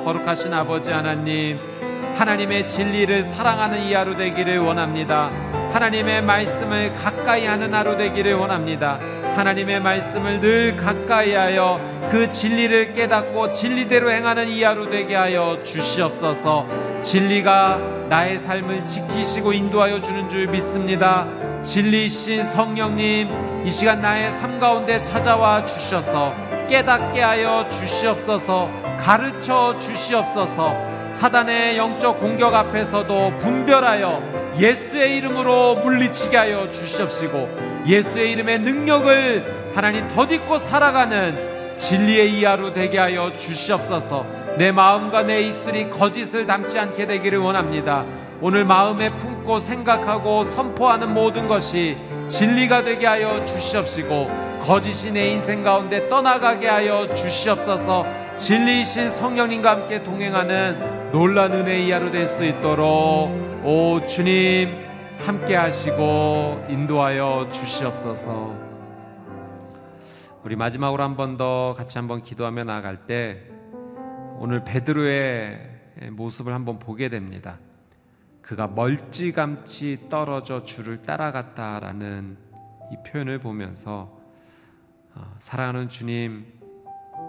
거룩하신 0.04 0.54
아버지 0.54 0.92
하나님 0.92 1.58
하나님의 2.16 2.68
진리를 2.68 3.24
사랑하는 3.24 3.82
이 3.84 3.94
하루 3.94 4.16
되기를 4.16 4.60
원합니다. 4.60 5.32
하나님의 5.74 6.22
말씀을 6.22 6.94
가까이 6.94 7.46
하는 7.46 7.74
하루 7.74 7.98
되기를 7.98 8.36
원합니다. 8.36 9.00
하나님의 9.36 9.80
말씀을 9.80 10.40
늘 10.40 10.76
가까이 10.78 11.34
하여 11.34 11.82
그 12.12 12.30
진리를 12.30 12.94
깨닫고 12.94 13.52
진리대로 13.52 14.12
행하는 14.12 14.48
이 14.48 14.62
하루 14.62 14.90
되게 14.90 15.16
하여 15.16 15.58
주시옵소서 15.64 16.68
진리가 17.02 18.06
나의 18.10 18.38
삶을 18.40 18.86
지키시고 18.86 19.54
인도하여 19.54 20.02
주는 20.02 20.30
줄 20.30 20.48
믿습니다 20.48 21.26
진리이신 21.64 22.46
성령님 22.46 23.66
이 23.66 23.72
시간 23.72 24.02
나의 24.02 24.32
삶 24.34 24.60
가운데 24.60 25.02
찾아와 25.02 25.66
주셔서 25.66 26.36
깨닫게 26.70 27.22
하여 27.22 27.68
주시옵소서 27.72 28.70
가르쳐 29.00 29.76
주시옵소서 29.80 30.93
사단의 31.24 31.78
영적 31.78 32.20
공격 32.20 32.54
앞에서도 32.54 33.40
분별하여 33.40 34.22
예수의 34.60 35.16
이름으로 35.20 35.76
물리치게 35.76 36.36
하여 36.36 36.70
주시옵시고 36.70 37.84
예수의 37.88 38.34
이름의 38.34 38.60
능력을 38.60 39.72
하나님 39.74 40.06
덧입고 40.10 40.60
살아가는 40.60 41.78
진리의 41.78 42.30
이하로 42.34 42.74
되게 42.74 42.98
하여 42.98 43.32
주시옵소서. 43.38 44.26
내 44.58 44.74
마음과 44.74 45.24
내 45.24 45.44
입술이 45.44 45.92
거짓을 45.92 46.46
담지 46.46 46.78
않게 46.78 47.08
되기를 47.08 47.40
원합니다. 47.40 48.04
오늘 48.42 48.66
마음에 48.66 49.10
품고 49.16 49.62
생각하고 49.62 50.44
선포하는 50.44 51.14
모든 51.14 51.48
것이 51.48 51.96
진리가 52.28 52.84
되게 52.84 53.06
하여 53.06 53.46
주시옵시고 53.46 54.60
거짓이 54.62 55.10
내 55.14 55.30
인생 55.30 55.64
가운데 55.64 56.10
떠나가게 56.10 56.68
하여 56.68 57.08
주시옵소서. 57.16 58.06
진리이신 58.38 59.10
성령님과 59.10 59.72
함께 59.72 60.04
동행하는 60.04 61.03
놀란 61.14 61.52
은혜의 61.52 61.92
하루 61.92 62.10
될수 62.10 62.44
있도록 62.44 63.30
오 63.64 64.04
주님 64.08 64.68
함께 65.20 65.56
하시고 65.56 66.66
인도하여 66.70 67.52
주시옵소서 67.52 68.58
우리 70.44 70.56
마지막으로 70.56 71.04
한 71.04 71.16
번 71.16 71.38
더 71.38 71.76
같이 71.78 72.00
한번 72.00 72.22
기도하며 72.24 72.64
나아갈 72.64 73.06
때 73.06 73.44
오늘 74.40 74.64
베드로의 74.64 75.70
모습을 76.14 76.52
한번 76.52 76.80
보게 76.80 77.08
됩니다. 77.10 77.60
그가 78.42 78.66
멀찌감치 78.68 80.08
떨어져 80.10 80.64
주를 80.64 81.02
따라갔다라는 81.04 82.38
이 82.92 82.96
표현을 83.08 83.38
보면서 83.38 84.18
어, 85.14 85.36
사랑하는 85.38 85.90
주님 85.90 86.46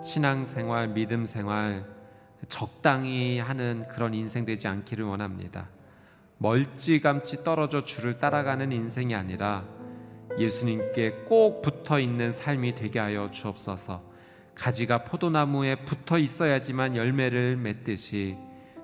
신앙생활 0.02 0.88
믿음 0.88 1.26
생활 1.26 1.84
적당히 2.48 3.38
하는 3.38 3.86
그런 3.88 4.14
인생 4.14 4.44
되지 4.44 4.68
않기를 4.68 5.04
원합니다. 5.04 5.68
멀찌감치 6.38 7.44
떨어져 7.44 7.84
주를 7.84 8.18
따라가는 8.18 8.72
인생이 8.72 9.14
아니라 9.14 9.64
예수님께 10.38 11.24
꼭 11.28 11.62
붙어 11.62 11.98
있는 11.98 12.32
삶이 12.32 12.74
되게 12.74 12.98
하여 12.98 13.30
주옵소서. 13.30 14.02
가지가 14.54 15.04
포도나무에 15.04 15.76
붙어 15.84 16.18
있어야지만 16.18 16.96
열매를 16.96 17.56
맺듯이 17.56 18.36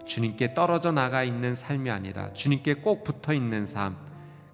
주님께 0.05 0.55
떨어져 0.55 0.91
나가 0.91 1.23
있는 1.23 1.55
삶이 1.55 1.91
아니라 1.91 2.33
주님께 2.33 2.75
꼭 2.75 3.05
붙어 3.05 3.33
있는 3.33 3.67
삶. 3.67 3.97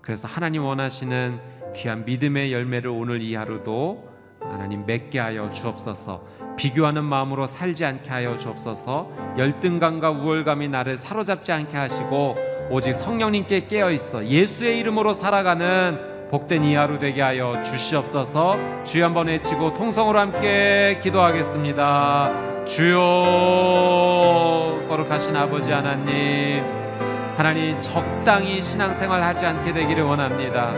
그래서 0.00 0.28
하나님 0.28 0.64
원하시는 0.64 1.40
귀한 1.74 2.04
믿음의 2.04 2.52
열매를 2.52 2.90
오늘 2.90 3.22
이 3.22 3.34
하루도 3.34 4.08
하나님 4.40 4.86
맺게 4.86 5.18
하여 5.18 5.50
주옵소서. 5.50 6.24
비교하는 6.56 7.04
마음으로 7.04 7.46
살지 7.46 7.84
않게 7.84 8.10
하여 8.10 8.36
주옵소서. 8.36 9.08
열등감과 9.38 10.10
우월감이 10.10 10.68
나를 10.68 10.96
사로잡지 10.96 11.52
않게 11.52 11.76
하시고 11.76 12.36
오직 12.70 12.94
성령님께 12.94 13.68
깨어 13.68 13.90
있어 13.92 14.26
예수의 14.26 14.78
이름으로 14.80 15.14
살아가는 15.14 16.16
복된 16.30 16.64
이 16.64 16.74
하루 16.74 16.98
되게 16.98 17.22
하여 17.22 17.62
주시옵소서. 17.62 18.84
주여 18.84 19.04
한번 19.04 19.28
외치고 19.28 19.74
통성으로 19.74 20.18
함께 20.18 20.98
기도하겠습니다. 21.02 22.64
주여 22.64 22.98
거룩하신 24.88 25.36
아버지 25.36 25.70
하나님 25.70 26.64
하나님 27.36 27.80
적당히 27.80 28.60
신앙생활 28.60 29.22
하지 29.22 29.46
않게 29.46 29.72
되기를 29.72 30.02
원합니다. 30.02 30.72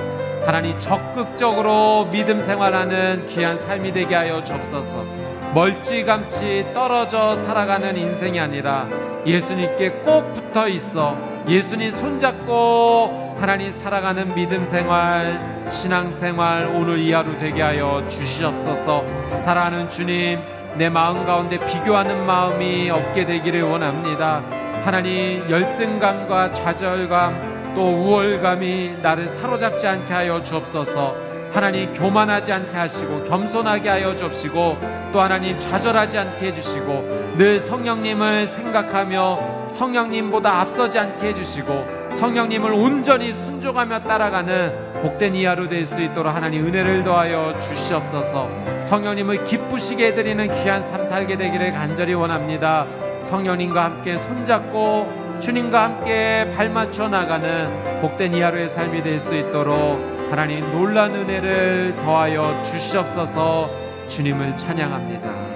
하나님 0.45 0.79
적극적으로 0.81 2.09
믿음 2.11 2.41
생활하는 2.41 3.27
귀한 3.29 3.57
삶이 3.57 3.93
되게 3.93 4.15
하여 4.15 4.43
주옵소서. 4.43 5.18
멀찌감치 5.55 6.67
떨어져 6.75 7.37
살아가는 7.37 7.97
인생이 7.97 8.39
아니라 8.39 8.87
예수님께 9.27 9.91
꼭 10.05 10.33
붙어 10.35 10.69
있어 10.69 11.17
예수님 11.49 11.93
손잡고 11.93 13.37
하나님 13.41 13.73
살아가는 13.73 14.35
믿음 14.35 14.67
생활, 14.67 15.65
신앙 15.71 16.13
생활 16.13 16.67
오늘 16.75 16.99
이 16.99 17.13
하루 17.13 17.39
되게 17.39 17.63
하여 17.63 18.05
주시옵소서. 18.09 19.05
사랑하는 19.41 19.89
주님, 19.89 20.41
내 20.77 20.89
마음 20.89 21.25
가운데 21.25 21.57
비교하는 21.57 22.27
마음이 22.27 22.91
없게 22.91 23.25
되기를 23.25 23.63
원합니다. 23.63 24.43
하나님 24.85 25.49
열등감과 25.49 26.53
좌절감 26.53 27.75
또 27.75 27.85
우월감이 27.85 28.97
나를 29.03 29.29
사로잡지 29.29 29.87
않게 29.87 30.13
하여 30.13 30.43
주옵소서. 30.43 31.28
하나님 31.53 31.93
교만하지 31.93 32.53
않게 32.53 32.77
하시고 32.77 33.25
겸손하게 33.25 33.89
하여 33.89 34.15
주옵시고 34.17 34.79
또 35.13 35.21
하나님 35.21 35.59
좌절하지 35.59 36.19
않게 36.19 36.47
해주시고 36.49 37.37
늘 37.39 37.61
성령님을 37.61 38.47
생각하며 38.47 39.69
성령님보다 39.71 40.61
앞서지 40.61 40.99
않게 40.99 41.29
해주시고 41.29 41.99
성령님을 42.15 42.73
온전히 42.73 43.33
순종하며 43.35 44.01
따라가는 44.01 44.89
복된 45.03 45.35
이 45.35 45.45
하루 45.45 45.69
될수 45.69 46.01
있도록 46.01 46.35
하나님 46.35 46.67
은혜를 46.67 47.05
더하여 47.05 47.55
주시옵소서. 47.61 48.49
성령님을 48.83 49.45
기쁘시게 49.45 50.09
해드리는 50.09 50.55
귀한 50.63 50.83
삶 50.83 51.07
살게 51.07 51.37
되기를 51.37 51.73
간절히 51.73 52.15
원합니다. 52.15 52.87
성령님과 53.21 53.85
함께 53.85 54.17
손잡고 54.19 55.39
주님과 55.39 55.85
함께 55.85 56.53
발맞춰 56.57 57.09
나가는 57.09 58.01
복된 58.01 58.35
이 58.35 58.41
하루의 58.41 58.69
삶이 58.69 59.03
될 59.03 59.21
수 59.21 59.35
있도록 59.35 60.18
하나님 60.31 60.61
놀란 60.73 61.15
은혜를 61.15 61.97
더하여 61.97 62.63
주시옵소서 62.63 63.71
주님을 64.11 64.59
찬양합니다. 64.59 65.49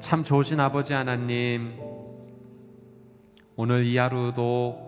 참 0.00 0.24
좋으신 0.24 0.58
아버지 0.58 0.92
하나님, 0.92 1.78
오늘 3.54 3.86
이 3.86 3.96
하루도 3.96 4.86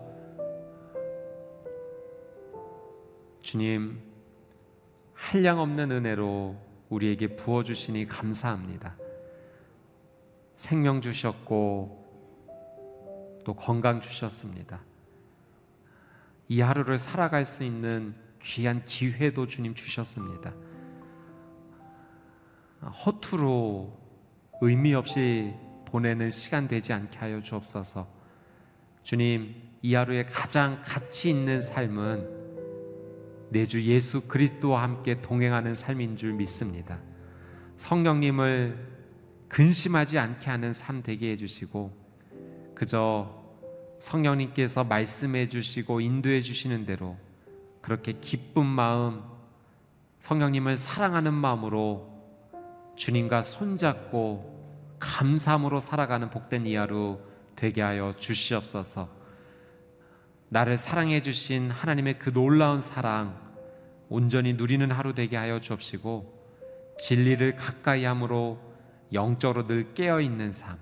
주님 3.41 4.01
한량 5.13 5.59
없는 5.59 5.91
은혜로 5.91 6.57
우리에게 6.89 7.35
부어 7.37 7.63
주시니 7.63 8.05
감사합니다. 8.05 8.97
생명 10.55 10.99
주셨고 11.01 11.99
또 13.45 13.53
건강 13.55 14.01
주셨습니다. 14.01 14.88
이 16.49 16.61
하루를 16.61 16.97
살아갈 16.99 17.45
수 17.45 17.63
있는 17.63 18.15
귀한 18.41 18.83
기회도 18.83 19.47
주님 19.47 19.75
주셨습니다. 19.75 20.53
허투루 22.81 23.91
의미 24.61 24.93
없이 24.93 25.53
보내는 25.85 26.31
시간 26.31 26.67
되지 26.67 26.91
않게 26.91 27.17
하여 27.17 27.39
주옵소서. 27.39 28.07
주님, 29.03 29.55
이 29.81 29.93
하루에 29.95 30.25
가장 30.25 30.81
가치 30.83 31.29
있는 31.29 31.61
삶은 31.61 32.39
내 33.51 33.65
주 33.65 33.81
예수 33.83 34.21
그리스도와 34.21 34.83
함께 34.83 35.21
동행하는 35.21 35.75
삶인 35.75 36.17
줄 36.17 36.33
믿습니다. 36.33 36.99
성령님을 37.77 38.87
근심하지 39.47 40.19
않게 40.19 40.49
하는 40.49 40.73
삶 40.73 41.01
되게 41.01 41.31
해주시고, 41.31 41.91
그저 42.75 43.38
성령님께서 43.99 44.83
말씀해 44.83 45.49
주시고 45.49 46.01
인도해 46.01 46.41
주시는 46.41 46.85
대로 46.85 47.17
그렇게 47.81 48.13
기쁜 48.13 48.65
마음, 48.65 49.21
성령님을 50.21 50.77
사랑하는 50.77 51.33
마음으로 51.33 52.09
주님과 52.95 53.43
손잡고 53.43 54.97
감사함으로 54.99 55.79
살아가는 55.79 56.29
복된 56.29 56.67
이 56.67 56.75
하루 56.75 57.19
되게 57.55 57.81
하여 57.81 58.13
주시옵소서. 58.17 59.09
나를 60.49 60.77
사랑해 60.77 61.21
주신 61.21 61.69
하나님의 61.69 62.19
그 62.19 62.33
놀라운 62.33 62.81
사랑 62.81 63.39
온전히 64.09 64.53
누리는 64.53 64.89
하루 64.91 65.13
되게 65.13 65.37
하여 65.37 65.61
주옵시고 65.61 66.97
진리를 66.99 67.55
가까이 67.55 68.03
함으로 68.03 68.59
영적으로 69.13 69.67
늘 69.67 69.93
깨어 69.93 70.19
있는 70.21 70.51
삶. 70.51 70.77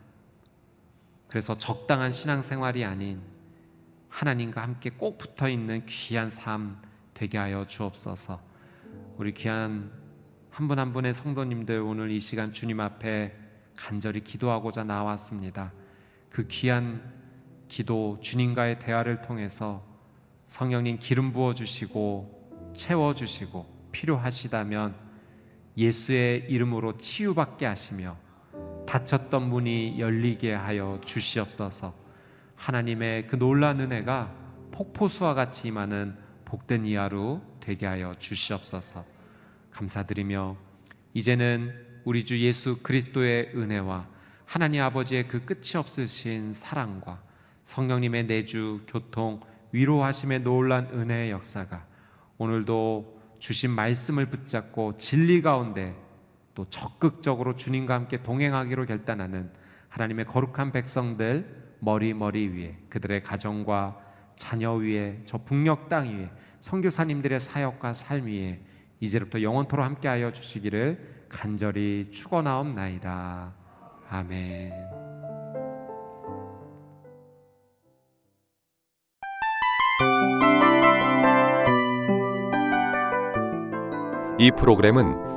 그래서 1.28 1.56
적당한 1.56 2.12
신앙생활이 2.12 2.86
아닌 2.86 3.22
하나님과 4.10 4.62
함께 4.62 4.90
꼭 4.90 5.18
붙어 5.18 5.50
있는 5.50 5.86
귀한 5.86 6.30
삶 6.30 6.82
되게 7.14 7.38
하여 7.38 7.66
주옵소서. 7.68 8.40
우리 9.18 9.34
귀한 9.34 9.92
한 10.50 10.68
분 10.68 10.80
한 10.80 10.92
분의 10.92 11.14
성도님들 11.14 11.80
오늘 11.82 12.10
이 12.10 12.20
시간 12.20 12.52
주님 12.52 12.80
앞에 12.80 13.36
간절히 13.76 14.22
기도하고자 14.24 14.84
나왔습니다. 14.86 15.72
그 16.30 16.48
귀한 16.48 17.14
기도 17.68 18.18
주님과의 18.22 18.80
대화를 18.80 19.22
통해서 19.22 19.86
성령님 20.48 20.98
기름 21.00 21.32
부어 21.32 21.54
주시고 21.54 22.72
채워 22.74 23.14
주시고 23.14 23.90
필요하시다면 23.92 24.96
예수의 25.78 26.46
이름으로 26.50 26.98
치유받게 26.98 27.66
하시며 27.66 28.18
닫혔던 28.88 29.50
문이 29.50 30.00
열리게 30.00 30.54
하여 30.54 31.00
주시옵소서. 31.06 31.94
하나님의 32.56 33.28
그 33.28 33.38
놀란 33.38 33.80
은혜가 33.80 34.34
폭포수와 34.72 35.34
같이 35.34 35.68
임하는 35.68 36.16
복된 36.46 36.86
이 36.86 36.96
하루 36.96 37.42
되게 37.60 37.86
하여 37.86 38.16
주시옵소서. 38.18 39.06
감사드리며 39.72 40.56
이제는 41.14 41.74
우리 42.06 42.24
주 42.24 42.40
예수 42.40 42.78
그리스도의 42.82 43.52
은혜와 43.54 44.08
하나님 44.46 44.82
아버지의 44.82 45.28
그 45.28 45.44
끝이 45.44 45.76
없으신 45.76 46.54
사랑과 46.54 47.22
성령님의 47.66 48.28
내주 48.28 48.82
교통 48.88 49.42
위로하심의 49.74 50.44
놀란 50.44 50.88
은혜의 50.94 51.32
역사가 51.32 51.86
오늘도 52.38 53.18
주신 53.40 53.72
말씀을 53.72 54.30
붙잡고 54.30 54.96
진리 54.96 55.42
가운데 55.42 55.94
또 56.58 56.66
적극적으로 56.72 57.56
주님과 57.56 57.94
함께 57.94 58.24
동행하기로 58.24 58.88
결단하는 58.88 59.52
하나님의 59.90 60.26
거룩한 60.26 60.72
백성들 60.72 61.76
머리 61.78 62.16
머리 62.16 62.48
위에 62.48 62.80
그들의 62.90 63.22
가정과 63.22 64.00
자녀 64.36 64.74
위에 64.74 65.20
저 65.26 65.38
북녘 65.38 65.88
땅 65.88 66.08
위에 66.08 66.32
선교사님들의 66.62 67.40
사역과 67.40 67.94
삶 67.94 68.26
위에 68.26 68.60
이제부터 69.00 69.44
영원토로 69.44 69.84
함께하여 69.84 70.34
주시기를 70.34 71.28
간절히 71.30 72.10
축원하옵나이다. 72.12 73.54
아멘. 74.10 74.74
이 84.40 84.52
프로그램은 84.52 85.27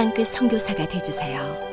땅끝 0.00 0.28
선교사가 0.28 0.88
되주세요. 0.88 1.69